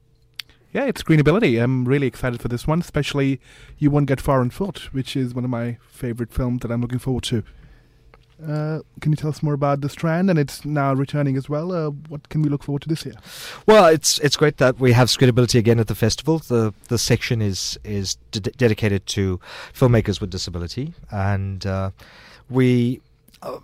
Yeah, 0.75 0.85
it's 0.85 1.03
Screenability. 1.03 1.59
I'm 1.61 1.87
really 1.87 2.07
excited 2.07 2.43
for 2.43 2.49
this 2.49 2.67
one, 2.67 2.81
especially 2.81 3.41
You 3.79 3.91
Won't 3.91 4.05
Get 4.05 4.21
Far 4.21 4.41
on 4.41 4.51
Foot, 4.51 4.93
which 4.93 5.17
is 5.17 5.35
one 5.35 5.45
of 5.45 5.51
my 5.51 5.79
favourite 5.89 6.35
films 6.35 6.61
that 6.61 6.71
I'm 6.71 6.83
looking 6.83 6.99
forward 6.99 7.25
to. 7.25 7.45
Uh, 8.43 8.81
can 9.01 9.13
you 9.13 9.17
tell 9.17 9.31
us 9.31 9.43
more 9.43 9.55
about 9.55 9.81
the 9.81 9.89
Strand? 9.89 10.29
And 10.29 10.39
it's 10.39 10.65
now 10.65 10.93
returning 10.93 11.37
as 11.37 11.49
well. 11.49 11.73
Uh, 11.73 11.91
what 12.09 12.29
can 12.29 12.43
we 12.43 12.49
look 12.49 12.63
forward 12.63 12.83
to 12.83 12.89
this 12.89 13.05
year? 13.05 13.15
Well, 13.67 13.87
it's 13.87 14.19
it's 14.19 14.37
great 14.37 14.59
that 14.59 14.79
we 14.79 14.93
have 14.93 15.09
Screenability 15.09 15.59
again 15.59 15.81
at 15.81 15.87
the 15.87 15.95
festival. 15.95 16.39
The 16.39 16.75
the 16.89 16.99
section 16.99 17.41
is 17.41 17.79
is 17.85 18.17
de- 18.33 18.41
dedicated 18.41 19.07
to 19.07 19.41
filmmakers 19.73 20.21
with 20.21 20.31
disability, 20.31 20.93
and 21.11 21.65
uh, 21.65 21.91
we 22.51 23.01
uh, 23.43 23.59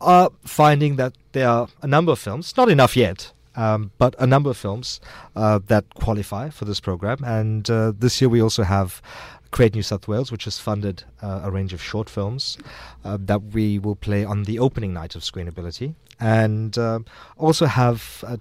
are 0.00 0.30
finding 0.44 0.96
that 0.96 1.12
there 1.32 1.48
are 1.48 1.68
a 1.82 1.86
number 1.86 2.12
of 2.12 2.18
films, 2.18 2.56
not 2.56 2.68
enough 2.68 2.96
yet, 2.96 3.32
um, 3.56 3.90
but 3.98 4.14
a 4.18 4.26
number 4.26 4.50
of 4.50 4.56
films 4.56 5.00
uh, 5.34 5.58
that 5.66 5.84
qualify 5.94 6.50
for 6.50 6.64
this 6.64 6.80
program. 6.80 7.22
And 7.24 7.68
uh, 7.70 7.92
this 7.98 8.20
year 8.20 8.28
we 8.28 8.42
also 8.42 8.62
have 8.62 9.00
Create 9.56 9.74
New 9.74 9.82
South 9.82 10.06
Wales, 10.06 10.30
which 10.30 10.44
has 10.44 10.58
funded 10.58 11.04
uh, 11.22 11.40
a 11.44 11.50
range 11.50 11.72
of 11.72 11.80
short 11.80 12.10
films 12.10 12.58
uh, 13.06 13.16
that 13.18 13.42
we 13.54 13.78
will 13.78 13.96
play 13.96 14.22
on 14.22 14.42
the 14.42 14.58
opening 14.58 14.92
night 14.92 15.16
of 15.16 15.22
Screenability, 15.22 15.94
and 16.20 16.76
uh, 16.76 16.98
also 17.38 17.64
have 17.64 18.22
a, 18.28 18.38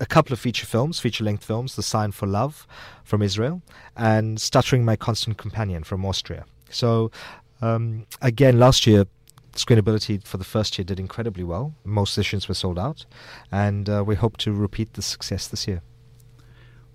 a, 0.00 0.06
couple 0.06 0.32
of 0.32 0.40
feature 0.40 0.64
films, 0.64 0.98
feature 0.98 1.24
length 1.24 1.44
films, 1.44 1.76
The 1.76 1.82
Sign 1.82 2.12
for 2.12 2.24
Love 2.26 2.66
from 3.04 3.20
Israel, 3.20 3.60
and 3.98 4.40
Stuttering 4.40 4.82
My 4.82 4.96
Constant 4.96 5.36
Companion 5.36 5.84
from 5.84 6.06
Austria. 6.06 6.46
So, 6.70 7.10
um, 7.60 8.06
again, 8.22 8.58
last 8.58 8.86
year, 8.86 9.04
Screenability 9.52 10.26
for 10.26 10.38
the 10.38 10.44
first 10.44 10.78
year 10.78 10.86
did 10.86 10.98
incredibly 10.98 11.44
well. 11.44 11.74
Most 11.84 12.14
sessions 12.14 12.48
were 12.48 12.54
sold 12.54 12.78
out, 12.78 13.04
and 13.52 13.90
uh, 13.90 14.02
we 14.06 14.14
hope 14.14 14.38
to 14.38 14.54
repeat 14.54 14.94
the 14.94 15.02
success 15.02 15.46
this 15.46 15.68
year. 15.68 15.82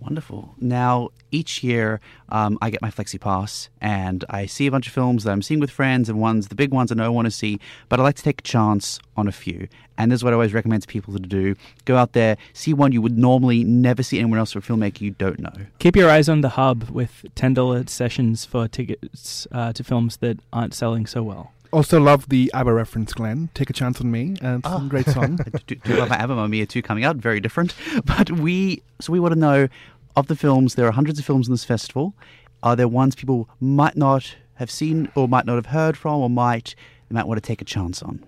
Wonderful. 0.03 0.53
Now, 0.59 1.09
each 1.31 1.63
year 1.63 1.99
um, 2.29 2.57
I 2.61 2.69
get 2.69 2.81
my 2.81 2.91
Flexi 2.91 3.19
Pass 3.19 3.69
and 3.81 4.23
I 4.29 4.45
see 4.45 4.67
a 4.67 4.71
bunch 4.71 4.87
of 4.87 4.93
films 4.93 5.23
that 5.23 5.31
I'm 5.31 5.41
seeing 5.41 5.59
with 5.59 5.71
friends 5.71 6.09
and 6.09 6.19
ones, 6.19 6.49
the 6.49 6.55
big 6.55 6.71
ones 6.73 6.91
I 6.91 6.95
know 6.95 7.05
I 7.05 7.09
want 7.09 7.25
to 7.25 7.31
see, 7.31 7.59
but 7.89 7.99
I 7.99 8.03
like 8.03 8.15
to 8.15 8.23
take 8.23 8.39
a 8.39 8.43
chance 8.43 8.99
on 9.15 9.27
a 9.27 9.31
few. 9.31 9.67
And 9.97 10.11
this 10.11 10.17
is 10.19 10.23
what 10.23 10.33
I 10.33 10.35
always 10.35 10.53
recommend 10.53 10.81
to 10.81 10.87
people 10.87 11.13
to 11.13 11.19
do. 11.19 11.55
Go 11.85 11.95
out 11.97 12.13
there, 12.13 12.35
see 12.53 12.73
one 12.73 12.91
you 12.91 13.01
would 13.01 13.17
normally 13.17 13.63
never 13.63 14.03
see 14.03 14.19
anyone 14.19 14.39
else 14.39 14.51
for 14.51 14.59
a 14.59 14.61
filmmaker 14.61 15.01
you 15.01 15.11
don't 15.11 15.39
know. 15.39 15.53
Keep 15.79 15.95
your 15.95 16.09
eyes 16.09 16.27
on 16.27 16.41
the 16.41 16.49
hub 16.49 16.89
with 16.89 17.25
$10 17.35 17.87
sessions 17.89 18.43
for 18.45 18.67
tickets 18.67 19.47
uh, 19.51 19.71
to 19.73 19.83
films 19.83 20.17
that 20.17 20.39
aren't 20.51 20.73
selling 20.73 21.05
so 21.05 21.23
well. 21.23 21.51
Also 21.71 21.99
love 21.99 22.29
the 22.29 22.51
ABBA 22.53 22.71
reference, 22.71 23.13
Glenn. 23.13 23.49
Take 23.55 23.71
a 23.71 23.73
chance 23.73 23.99
on 23.99 24.11
me. 24.11 24.35
And 24.43 24.61
Oh. 24.63 24.77
some 24.77 24.89
great 24.89 25.07
song. 25.07 25.39
I 25.43 25.57
do, 25.65 25.73
do 25.75 25.95
love 25.95 26.07
my 26.09 26.17
ABBA 26.17 26.35
Mamma 26.35 26.47
Mia 26.47 26.67
2 26.67 26.83
coming 26.83 27.03
out, 27.03 27.15
very 27.15 27.39
different. 27.39 27.73
But 28.05 28.29
we, 28.29 28.83
so 29.01 29.11
we 29.11 29.19
want 29.19 29.33
to 29.33 29.39
know 29.39 29.67
of 30.15 30.27
the 30.27 30.35
films, 30.35 30.75
there 30.75 30.87
are 30.87 30.91
hundreds 30.91 31.19
of 31.19 31.25
films 31.25 31.47
in 31.47 31.53
this 31.53 31.63
festival. 31.63 32.13
Are 32.61 32.75
there 32.75 32.87
ones 32.87 33.15
people 33.15 33.49
might 33.59 33.97
not 33.97 34.35
have 34.55 34.71
seen 34.71 35.09
or 35.15 35.27
might 35.27 35.45
not 35.45 35.55
have 35.55 35.67
heard 35.67 35.97
from 35.97 36.21
or 36.21 36.29
might, 36.29 36.75
they 37.09 37.15
might 37.15 37.27
want 37.27 37.41
to 37.41 37.47
take 37.47 37.61
a 37.61 37.65
chance 37.65 38.01
on? 38.01 38.23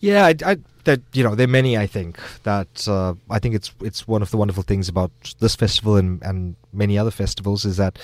Yeah, 0.00 0.26
I, 0.26 0.34
I, 0.44 0.56
that 0.84 1.00
you 1.12 1.22
know, 1.22 1.34
there 1.34 1.44
are 1.44 1.50
many. 1.50 1.78
I 1.78 1.86
think 1.86 2.18
that 2.42 2.88
uh, 2.88 3.14
I 3.30 3.38
think 3.38 3.54
it's 3.54 3.72
it's 3.80 4.08
one 4.08 4.22
of 4.22 4.30
the 4.30 4.36
wonderful 4.36 4.64
things 4.64 4.88
about 4.88 5.12
this 5.38 5.54
festival 5.54 5.96
and 5.96 6.20
and 6.22 6.56
many 6.72 6.98
other 6.98 7.12
festivals 7.12 7.64
is 7.64 7.76
that 7.76 7.98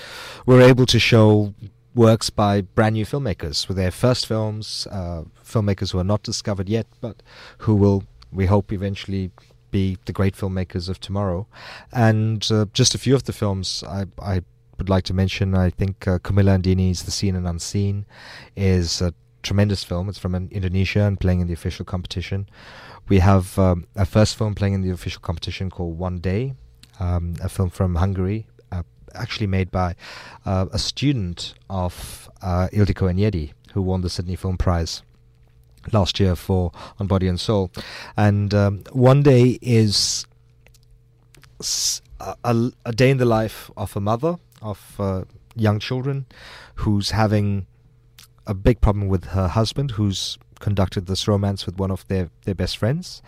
we're 0.45 0.61
able 0.61 0.85
to 0.85 0.99
show 0.99 1.53
works 1.95 2.29
by 2.29 2.61
brand 2.61 2.93
new 2.93 3.05
filmmakers 3.05 3.67
with 3.67 3.75
their 3.75 3.91
first 3.91 4.25
films, 4.25 4.87
uh, 4.91 5.23
filmmakers 5.43 5.91
who 5.91 5.99
are 5.99 6.03
not 6.03 6.23
discovered 6.23 6.69
yet, 6.69 6.87
but 7.01 7.21
who 7.59 7.75
will, 7.75 8.03
we 8.31 8.45
hope, 8.45 8.71
eventually 8.71 9.31
be 9.71 9.97
the 10.05 10.13
great 10.13 10.35
filmmakers 10.35 10.89
of 10.89 10.99
tomorrow. 10.99 11.47
And 11.91 12.47
uh, 12.51 12.65
just 12.73 12.95
a 12.95 12.97
few 12.97 13.15
of 13.15 13.23
the 13.23 13.33
films 13.33 13.83
I, 13.87 14.05
I 14.21 14.41
would 14.77 14.89
like 14.89 15.03
to 15.05 15.13
mention. 15.13 15.55
I 15.55 15.69
think 15.69 16.07
uh, 16.07 16.19
Kamila 16.19 16.55
Andini's 16.55 17.03
The 17.03 17.11
Seen 17.11 17.35
and 17.35 17.47
Unseen 17.47 18.05
is 18.55 19.01
a 19.01 19.13
tremendous 19.43 19.83
film. 19.83 20.09
It's 20.09 20.17
from 20.17 20.35
Indonesia 20.35 21.01
and 21.01 21.19
playing 21.19 21.41
in 21.41 21.47
the 21.47 21.53
official 21.53 21.85
competition. 21.85 22.49
We 23.07 23.19
have 23.19 23.57
um, 23.57 23.87
a 23.95 24.05
first 24.05 24.37
film 24.37 24.55
playing 24.55 24.73
in 24.73 24.81
the 24.81 24.91
official 24.91 25.21
competition 25.21 25.69
called 25.69 25.97
One 25.97 26.19
Day, 26.19 26.53
um, 26.99 27.35
a 27.41 27.49
film 27.49 27.69
from 27.69 27.95
Hungary, 27.95 28.47
uh, 28.71 28.83
actually 29.15 29.47
made 29.47 29.71
by 29.71 29.95
uh, 30.45 30.67
a 30.71 30.79
student 30.79 31.55
of 31.69 32.29
uh, 32.41 32.67
Ildiko 32.71 33.11
Enyedi, 33.11 33.53
who 33.73 33.81
won 33.81 34.01
the 34.01 34.09
Sydney 34.09 34.35
Film 34.35 34.57
Prize 34.57 35.01
last 35.93 36.19
year 36.19 36.35
for 36.35 36.71
On 36.99 37.07
Body 37.07 37.27
and 37.27 37.39
Soul. 37.39 37.71
And 38.17 38.53
um, 38.53 38.83
One 38.91 39.23
Day 39.23 39.59
is 39.61 40.25
a 42.19 42.93
day 42.95 43.09
in 43.09 43.17
the 43.17 43.25
life 43.25 43.69
of 43.75 43.95
a 43.95 43.99
mother 43.99 44.37
of 44.61 44.95
uh, 44.99 45.23
young 45.55 45.79
children 45.79 46.25
who's 46.75 47.11
having 47.11 47.67
a 48.47 48.53
big 48.53 48.81
problem 48.81 49.07
with 49.07 49.25
her 49.25 49.47
husband 49.47 49.91
who's 49.91 50.37
conducted 50.59 51.05
this 51.05 51.27
romance 51.27 51.65
with 51.65 51.77
one 51.77 51.91
of 51.91 52.07
their, 52.07 52.29
their 52.43 52.55
best 52.55 52.77
friends. 52.77 53.21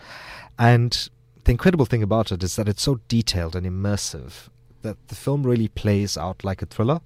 And 0.58 1.08
the 1.44 1.52
incredible 1.52 1.86
thing 1.86 2.02
about 2.02 2.32
it 2.32 2.42
is 2.42 2.56
that 2.56 2.68
it's 2.68 2.82
so 2.82 3.00
detailed 3.08 3.56
and 3.56 3.66
immersive 3.66 4.48
that 4.82 5.08
the 5.08 5.14
film 5.14 5.44
really 5.44 5.68
plays 5.68 6.16
out 6.16 6.44
like 6.44 6.62
a 6.62 6.66
thriller. 6.66 7.00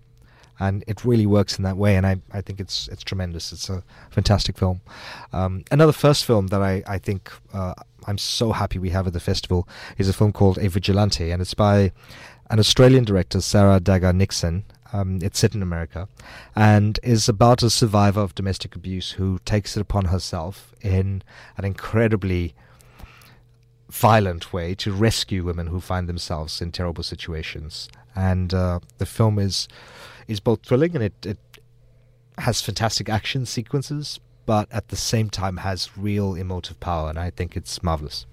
And 0.59 0.85
it 0.87 1.05
really 1.05 1.27
works 1.27 1.59
in 1.59 1.65
that 1.65 1.77
way, 1.77 1.97
and 1.97 2.07
I, 2.07 2.17
I 2.33 2.41
think 2.41 2.61
it's 2.61 2.89
it's 2.89 3.05
tremendous. 3.05 3.53
It's 3.53 3.69
a 3.69 3.83
fantastic 4.11 4.57
film. 4.57 4.81
Um, 5.33 5.65
another 5.71 5.93
first 5.93 6.25
film 6.25 6.47
that 6.47 6.63
I 6.63 6.83
I 6.87 6.99
think 6.99 7.31
uh, 7.53 7.75
I'm 8.07 8.19
so 8.19 8.53
happy 8.53 8.79
we 8.79 8.91
have 8.91 9.07
at 9.07 9.13
the 9.13 9.21
festival 9.21 9.69
is 9.99 10.09
a 10.09 10.13
film 10.13 10.33
called 10.33 10.59
A 10.59 10.69
Vigilante, 10.69 11.31
and 11.31 11.43
it's 11.43 11.55
by 11.55 11.93
an 12.49 12.59
Australian 12.59 13.05
director, 13.05 13.41
Sarah 13.41 13.81
Daggar-Nixon. 13.81 14.65
Um, 14.93 15.19
it's 15.21 15.39
set 15.39 15.55
in 15.55 15.63
America, 15.63 16.09
and 16.55 16.99
is 17.03 17.29
about 17.29 17.63
a 17.63 17.69
survivor 17.69 18.21
of 18.21 18.35
domestic 18.35 18.77
abuse 18.77 19.13
who 19.19 19.41
takes 19.45 19.77
it 19.77 19.81
upon 19.81 20.07
herself 20.07 20.73
in 20.81 21.23
an 21.59 21.65
incredibly 21.65 22.55
violent 23.91 24.53
way 24.53 24.75
to 24.75 24.93
rescue 24.93 25.45
women 25.45 25.67
who 25.67 25.81
find 25.81 26.09
themselves 26.09 26.61
in 26.61 26.73
terrible 26.73 27.03
situations. 27.03 27.89
And 28.15 28.55
uh, 28.55 28.81
the 28.99 29.07
film 29.07 29.39
is 29.39 29.69
is 30.29 30.41
both 30.41 30.65
thrilling 30.65 30.95
and 30.95 31.05
it, 31.05 31.15
it 31.25 31.39
has 32.39 32.61
fantastic 32.61 33.09
action 33.09 33.47
sequences, 33.47 34.21
but 34.45 34.69
at 34.71 34.89
the 34.89 34.97
same 34.97 35.31
time 35.31 35.59
has 35.59 35.97
real 35.97 36.35
emotive 36.35 36.79
power, 36.81 37.09
and 37.09 37.19
I 37.19 37.31
think 37.31 37.57
it's 37.57 37.83
marvelous. 37.83 38.27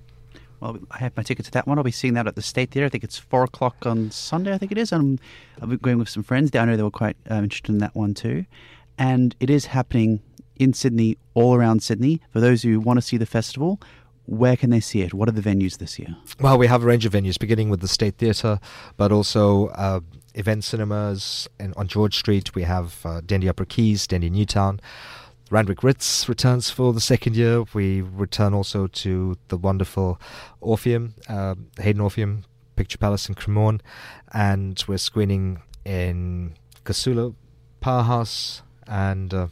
Well, 0.60 0.78
I 0.92 1.00
have 1.00 1.18
my 1.18 1.24
ticket 1.24 1.44
to 1.46 1.52
that 1.52 1.68
one. 1.68 1.78
I'll 1.78 1.84
be 1.84 1.92
seeing 1.92 2.14
that 2.14 2.26
at 2.26 2.36
the 2.36 2.42
State 2.42 2.72
Theatre. 2.72 2.86
I 2.86 2.90
think 2.90 3.04
it's 3.04 3.18
four 3.18 3.44
o'clock 3.44 3.86
on 3.86 4.12
Sunday. 4.12 4.54
I 4.54 4.58
think 4.58 4.72
it 4.72 4.78
is. 4.78 4.94
And 4.94 5.20
I'll 5.62 5.68
be 5.68 5.76
going 5.76 5.98
with 5.98 6.08
some 6.08 6.24
friends. 6.24 6.56
I 6.56 6.64
know 6.64 6.78
they 6.78 6.84
were 6.84 6.90
quite 6.90 7.18
uh, 7.30 7.36
interested 7.36 7.70
in 7.70 7.80
that 7.80 7.94
one 7.96 8.14
too. 8.14 8.46
And 8.98 9.36
it 9.42 9.50
is 9.50 9.66
happening 9.66 10.22
in 10.56 10.72
Sydney, 10.72 11.18
all 11.34 11.54
around 11.54 11.84
Sydney. 11.84 12.22
For 12.30 12.40
those 12.40 12.62
who 12.62 12.80
want 12.80 12.96
to 12.98 13.02
see 13.02 13.18
the 13.18 13.26
festival, 13.26 13.82
where 14.26 14.56
can 14.56 14.70
they 14.70 14.80
see 14.80 15.02
it? 15.02 15.14
What 15.14 15.28
are 15.28 15.34
the 15.34 15.42
venues 15.42 15.80
this 15.80 16.00
year? 16.00 16.16
Well, 16.40 16.58
we 16.58 16.68
have 16.68 16.84
a 16.84 16.86
range 16.86 17.06
of 17.06 17.12
venues, 17.12 17.38
beginning 17.38 17.70
with 17.70 17.82
the 17.82 17.90
State 17.90 18.16
Theatre, 18.18 18.62
but 18.96 19.12
also 19.12 19.68
uh, 19.68 20.00
event 20.36 20.64
cinemas 20.64 21.48
and 21.60 21.74
on 21.76 21.88
George 21.88 22.18
Street. 22.18 22.56
We 22.56 22.64
have 22.64 23.06
uh, 23.06 23.22
Dendy 23.26 23.50
Opera 23.50 23.66
Quays, 23.66 24.08
Dendy 24.08 24.30
Newtown. 24.30 24.80
Randwick 25.52 25.84
Ritz 25.84 26.28
returns 26.28 26.70
for 26.70 26.94
the 26.94 27.02
second 27.02 27.36
year. 27.36 27.64
We 27.74 28.02
return 28.02 28.54
also 28.54 28.88
to 28.88 29.38
the 29.50 29.58
wonderful 29.58 30.20
Orpheum, 30.62 31.14
uh, 31.30 31.56
Hayden 31.80 32.02
Orpheum 32.02 32.46
Picture 32.76 32.98
Palace 32.98 33.30
in 33.30 33.36
Cremorne, 33.36 33.80
and 34.32 34.84
we're 34.88 34.98
screening 34.98 35.62
in 35.86 36.56
Casula 36.86 37.36
Powerhouse 37.82 38.64
and 38.88 39.34
uh, 39.34 39.48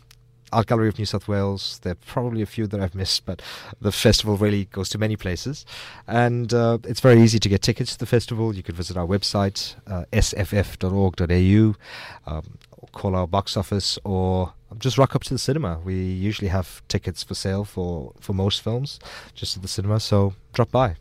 Art 0.51 0.67
Gallery 0.67 0.89
of 0.89 0.97
New 0.97 1.05
South 1.05 1.27
Wales. 1.27 1.79
There 1.83 1.93
are 1.93 2.03
probably 2.05 2.41
a 2.41 2.45
few 2.45 2.67
that 2.67 2.79
I've 2.79 2.95
missed, 2.95 3.25
but 3.25 3.41
the 3.79 3.91
festival 3.91 4.37
really 4.37 4.65
goes 4.65 4.89
to 4.89 4.97
many 4.97 5.15
places. 5.15 5.65
And 6.07 6.53
uh, 6.53 6.79
it's 6.83 6.99
very 6.99 7.21
easy 7.21 7.39
to 7.39 7.49
get 7.49 7.61
tickets 7.61 7.93
to 7.93 7.99
the 7.99 8.05
festival. 8.05 8.55
You 8.55 8.63
can 8.63 8.75
visit 8.75 8.97
our 8.97 9.07
website, 9.07 9.75
uh, 9.87 10.05
sff.org.au, 10.11 11.75
um, 12.31 12.57
call 12.91 13.15
our 13.15 13.27
box 13.27 13.55
office, 13.55 13.97
or 14.03 14.53
just 14.77 14.97
rock 14.97 15.15
up 15.15 15.23
to 15.23 15.33
the 15.33 15.39
cinema. 15.39 15.79
We 15.83 15.95
usually 15.95 16.49
have 16.49 16.81
tickets 16.87 17.23
for 17.23 17.35
sale 17.35 17.63
for, 17.63 18.13
for 18.19 18.33
most 18.33 18.61
films, 18.61 18.99
just 19.33 19.55
at 19.55 19.61
the 19.61 19.67
cinema, 19.67 19.99
so 19.99 20.33
drop 20.53 20.71
by. 20.71 20.95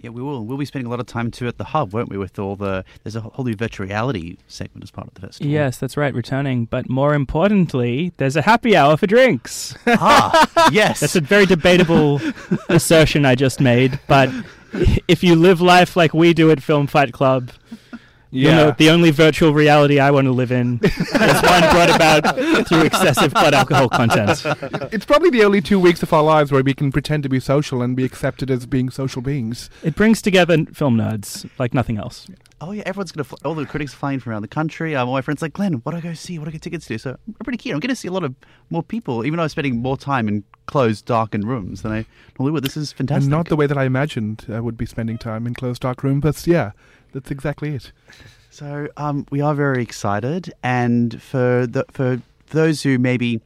Yeah, 0.00 0.10
we 0.10 0.22
will. 0.22 0.44
We'll 0.46 0.56
be 0.58 0.64
spending 0.64 0.86
a 0.86 0.90
lot 0.90 1.00
of 1.00 1.06
time 1.06 1.30
too 1.32 1.48
at 1.48 1.58
the 1.58 1.64
hub, 1.64 1.92
won't 1.92 2.08
we? 2.08 2.16
With 2.16 2.38
all 2.38 2.54
the 2.54 2.84
there's 3.02 3.16
a 3.16 3.20
whole 3.20 3.44
new 3.44 3.54
virtual 3.56 3.86
reality 3.86 4.36
segment 4.46 4.84
as 4.84 4.90
part 4.92 5.08
of 5.08 5.14
the 5.14 5.20
festival. 5.22 5.50
Yes, 5.50 5.78
that's 5.78 5.96
right, 5.96 6.14
returning. 6.14 6.66
But 6.66 6.88
more 6.88 7.14
importantly, 7.14 8.12
there's 8.16 8.36
a 8.36 8.42
happy 8.42 8.76
hour 8.76 8.96
for 8.96 9.06
drinks. 9.08 9.76
ah, 9.86 10.70
yes. 10.72 11.00
That's 11.00 11.16
a 11.16 11.20
very 11.20 11.46
debatable 11.46 12.20
assertion 12.68 13.24
I 13.24 13.34
just 13.34 13.60
made. 13.60 13.98
But 14.06 14.30
if 15.08 15.24
you 15.24 15.34
live 15.34 15.60
life 15.60 15.96
like 15.96 16.14
we 16.14 16.32
do 16.32 16.50
at 16.50 16.62
Film 16.62 16.86
Fight 16.86 17.12
Club, 17.12 17.50
you 18.30 18.50
know, 18.50 18.74
the 18.76 18.90
only 18.90 19.10
virtual 19.10 19.54
reality 19.54 19.98
I 19.98 20.10
want 20.10 20.26
to 20.26 20.32
live 20.32 20.52
in 20.52 20.80
is 20.82 21.12
one 21.12 21.62
brought 21.70 21.94
about 21.94 22.66
through 22.68 22.82
excessive 22.82 23.32
blood 23.32 23.54
alcohol 23.54 23.88
content. 23.88 24.42
It's 24.92 25.04
probably 25.04 25.30
the 25.30 25.44
only 25.44 25.60
two 25.60 25.80
weeks 25.80 26.02
of 26.02 26.12
our 26.12 26.22
lives 26.22 26.52
where 26.52 26.62
we 26.62 26.74
can 26.74 26.92
pretend 26.92 27.22
to 27.22 27.28
be 27.28 27.40
social 27.40 27.82
and 27.82 27.96
be 27.96 28.04
accepted 28.04 28.50
as 28.50 28.66
being 28.66 28.90
social 28.90 29.22
beings. 29.22 29.70
It 29.82 29.94
brings 29.94 30.20
together 30.20 30.64
film 30.72 30.96
nerds 30.96 31.48
like 31.58 31.74
nothing 31.74 31.98
else. 31.98 32.26
Oh 32.60 32.72
yeah, 32.72 32.82
everyone's 32.86 33.12
gonna. 33.12 33.24
Fl- 33.24 33.36
all 33.44 33.54
the 33.54 33.64
critics 33.64 33.94
flying 33.94 34.18
from 34.18 34.32
around 34.32 34.42
the 34.42 34.48
country. 34.48 34.96
Um, 34.96 35.08
all 35.08 35.14
my 35.14 35.20
friends 35.20 35.42
like 35.42 35.52
Glenn. 35.52 35.74
What 35.74 35.92
do 35.92 35.98
I 35.98 36.00
go 36.00 36.12
see? 36.12 36.38
What 36.38 36.46
do 36.46 36.48
I 36.48 36.52
get 36.52 36.62
tickets 36.62 36.86
to? 36.86 36.98
So 36.98 37.16
I'm 37.26 37.34
pretty 37.44 37.56
keen. 37.58 37.72
I'm 37.72 37.80
going 37.80 37.90
to 37.90 37.96
see 37.96 38.08
a 38.08 38.12
lot 38.12 38.24
of 38.24 38.34
more 38.70 38.82
people, 38.82 39.24
even 39.24 39.36
though 39.36 39.44
I'm 39.44 39.48
spending 39.48 39.76
more 39.76 39.96
time 39.96 40.26
in 40.26 40.42
closed, 40.66 41.04
darkened 41.06 41.46
rooms 41.46 41.82
than 41.82 41.92
I 41.92 42.04
normally 42.38 42.52
would. 42.52 42.64
This 42.64 42.76
is 42.76 42.92
fantastic. 42.92 43.24
And 43.24 43.30
not 43.30 43.48
the 43.48 43.56
way 43.56 43.66
that 43.66 43.78
I 43.78 43.84
imagined 43.84 44.46
I 44.48 44.58
would 44.58 44.76
be 44.76 44.86
spending 44.86 45.18
time 45.18 45.46
in 45.46 45.54
closed 45.54 45.82
dark 45.82 46.02
room, 46.02 46.18
but 46.18 46.46
yeah, 46.46 46.72
that's 47.12 47.30
exactly 47.30 47.74
it. 47.74 47.92
So 48.50 48.88
um, 48.96 49.24
we 49.30 49.40
are 49.40 49.54
very 49.54 49.80
excited, 49.82 50.52
and 50.64 51.22
for 51.22 51.64
the, 51.64 51.84
for 51.92 52.20
those 52.50 52.82
who 52.82 52.98
maybe 52.98 53.40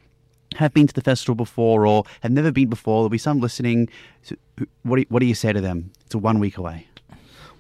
have 0.57 0.73
been 0.73 0.87
to 0.87 0.95
the 0.95 1.03
festival 1.03 1.35
before 1.35 1.87
or 1.87 2.05
have 2.21 2.33
never 2.33 2.51
been 2.51 2.71
before, 2.71 3.01
there'll 3.01 3.11
be 3.11 3.19
some 3.19 3.39
listening. 3.39 3.91
So, 4.23 4.37
what 4.85 4.97
do 4.97 5.03
you, 5.03 5.07
what 5.11 5.21
do 5.21 5.27
you 5.27 5.35
say 5.35 5.53
to 5.53 5.61
them? 5.61 5.91
It's 6.07 6.15
a 6.15 6.19
one 6.19 6.39
week 6.39 6.57
away. 6.57 6.87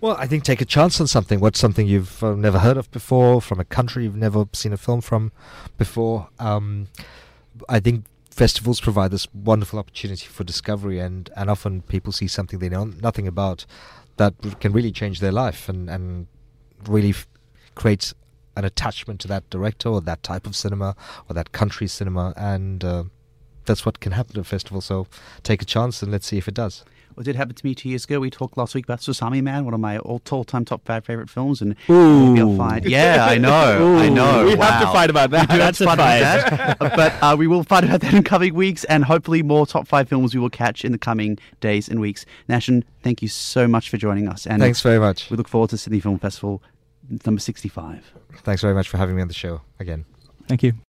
Well, 0.01 0.17
I 0.19 0.27
think 0.27 0.45
take 0.45 0.61
a 0.61 0.65
chance 0.65 1.01
on 1.01 1.07
something. 1.07 1.41
What's 1.41 1.61
something 1.61 1.87
you've 1.87 2.25
uh, 2.25 2.35
never 2.35 2.59
heard 2.59 2.77
of 2.77 2.91
before, 2.91 3.43
from 3.43 3.61
a 3.61 3.65
country 3.65 4.05
you've 4.05 4.17
never 4.17 4.47
seen 4.53 4.73
a 4.73 4.77
film 4.77 5.01
from 5.01 5.31
before? 5.79 6.29
Um, 6.39 6.89
I 7.69 7.81
think 7.81 8.07
festivals 8.29 8.81
provide 8.81 9.11
this 9.11 9.29
wonderful 9.35 9.79
opportunity 9.79 10.27
for 10.27 10.43
discovery, 10.43 10.99
and, 10.99 11.31
and 11.37 11.49
often 11.49 11.83
people 11.83 12.13
see 12.13 12.27
something 12.27 12.59
they 12.59 12.69
know 12.69 12.85
nothing 12.85 13.29
about 13.29 13.65
that 14.17 14.61
can 14.61 14.73
really 14.73 14.93
change 14.93 15.21
their 15.21 15.33
life 15.33 15.69
and, 15.69 15.89
and 15.89 16.27
really 16.87 17.11
f- 17.11 17.27
create 17.75 18.13
an 18.57 18.65
attachment 18.65 19.21
to 19.21 19.29
that 19.29 19.49
director 19.51 19.89
or 19.89 20.01
that 20.01 20.23
type 20.23 20.47
of 20.47 20.55
cinema 20.55 20.95
or 21.29 21.35
that 21.35 21.53
country 21.53 21.87
cinema. 21.87 22.35
And 22.37 22.85
uh, 22.85 23.05
that's 23.65 23.87
what 23.87 24.01
can 24.01 24.13
happen 24.13 24.37
at 24.37 24.43
a 24.43 24.45
festival. 24.45 24.81
So 24.81 25.07
take 25.43 25.63
a 25.63 25.65
chance 25.65 26.03
and 26.03 26.13
let's 26.13 26.27
see 26.27 26.39
if 26.39 26.49
it 26.49 26.55
does. 26.55 26.85
Well, 27.15 27.23
it 27.23 27.25
did 27.25 27.37
happen 27.37 27.55
to 27.55 27.67
me 27.67 27.75
two 27.75 27.89
years 27.89 28.05
ago. 28.05 28.21
We 28.21 28.31
talked 28.31 28.57
last 28.57 28.75
week 28.75 28.85
about 28.85 29.03
Swiss 29.03 29.21
Army 29.21 29.41
Man, 29.41 29.65
one 29.65 29.75
of 29.75 29.81
my 29.81 29.99
all 29.99 30.19
time 30.19 30.65
top 30.65 30.85
five 30.85 31.05
favorite 31.05 31.29
films, 31.29 31.61
and 31.61 31.77
Ooh. 31.91 32.29
maybe 32.29 32.41
I'll 32.41 32.57
find. 32.57 32.85
Yeah, 32.85 33.27
I 33.29 33.39
know, 33.39 33.97
I 33.99 34.09
know. 34.09 34.45
We 34.45 34.51
have 34.57 34.81
to 34.81 34.87
wow. 34.87 34.93
fight 34.93 35.11
about 35.11 35.31
that. 35.31 35.49
We 35.49 35.57
do 35.57 35.61
have 35.61 35.77
That's 35.77 35.79
to 35.79 35.85
a 35.85 35.97
fight 35.97 36.19
about 36.19 36.79
that. 36.79 36.79
but 36.97 37.13
uh, 37.23 37.37
we 37.37 37.47
will 37.47 37.65
fight 37.65 37.85
about 37.85 38.01
that 38.01 38.15
in 38.15 38.23
coming 38.23 38.55
weeks, 38.55 38.85
and 38.85 39.05
hopefully 39.05 39.43
more 39.43 39.67
top 39.67 39.87
five 39.87 40.09
films 40.09 40.35
we 40.35 40.41
will 40.41 40.51
catch 40.51 40.85
in 40.85 40.93
the 40.93 40.99
coming 40.99 41.39
days 41.61 41.89
and 41.89 42.01
weeks. 42.01 42.25
Nashen, 42.49 42.85
thank 43.03 43.21
you 43.21 43.29
so 43.29 43.69
much 43.69 43.91
for 43.91 43.99
joining 43.99 44.29
us, 44.29 44.47
and 44.47 44.63
Thanks 44.63 44.81
very 44.81 44.99
much. 44.99 45.31
we 45.31 45.37
look 45.37 45.49
forward 45.49 45.71
to 45.71 45.79
Sydney 45.79 46.01
Film 46.01 46.19
Festival 46.19 46.63
number 47.27 47.41
sixty-five. 47.41 48.11
Thanks 48.39 48.63
very 48.63 48.75
much 48.75 48.89
for 48.89 48.97
having 48.97 49.17
me 49.17 49.23
on 49.23 49.29
the 49.29 49.35
show 49.35 49.61
again. 49.79 50.07
Thank 50.49 50.63
you. 50.63 50.73